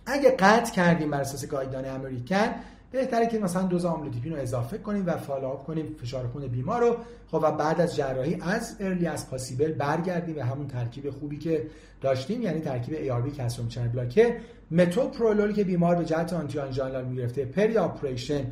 [0.06, 2.50] اگه قطع کردیم بر اساس guideline American
[2.92, 6.82] بهتره که مثلا دوز آملودیپین رو اضافه کنیم و follow up کنیم فشار خون بیمار
[6.82, 6.96] رو.
[7.32, 11.68] خب و بعد از جراحی از early as possible برگردیم به همون ترکیب خوبی که
[12.02, 14.36] داشتیم یعنی ترکیب بی calcium channel blocker
[14.72, 18.46] متوپرولول که بیمار به جهت anti anginal می‌گرفته pre operation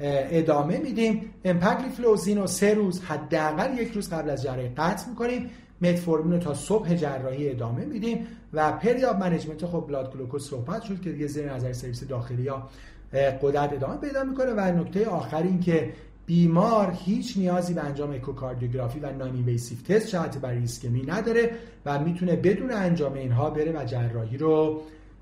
[0.00, 1.34] ادامه میدیم.
[1.44, 5.50] امپاگلیفلوزین رو سه روز حداقل یک روز قبل از جراحی قطع می‌کنیم.
[5.80, 11.00] متفورمین رو تا صبح جراحی ادامه میدیم و periop management خب blood glucose صحبت شد
[11.00, 12.68] که دیگه زیر نظر سرویس داخلی یا
[13.12, 15.92] قدرت ادامه پیدا می‌کنه و نکته آخر این که
[16.26, 21.50] بیمار هیچ نیازی به انجام اکوکاردیوگرافی و non invasive test search برای ایسکمی نداره
[21.86, 24.80] و می‌تونه بدون انجام اینها بره و جراحی رو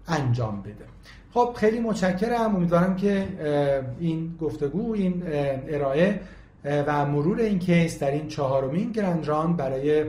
[0.09, 0.85] انجام بده.
[1.35, 2.57] خب خیلی متشکرم.
[2.57, 3.29] امیدوارم که
[3.99, 5.23] این گفتگو این
[5.69, 6.21] ارائه
[6.65, 10.05] و مرور این case در این چهارمین grand برای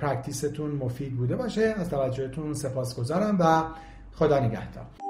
[0.00, 1.74] practice تون مفید بوده باشه.
[1.78, 3.62] از توجهتون سپاسگزارم و
[4.12, 5.09] خدا نگهدار.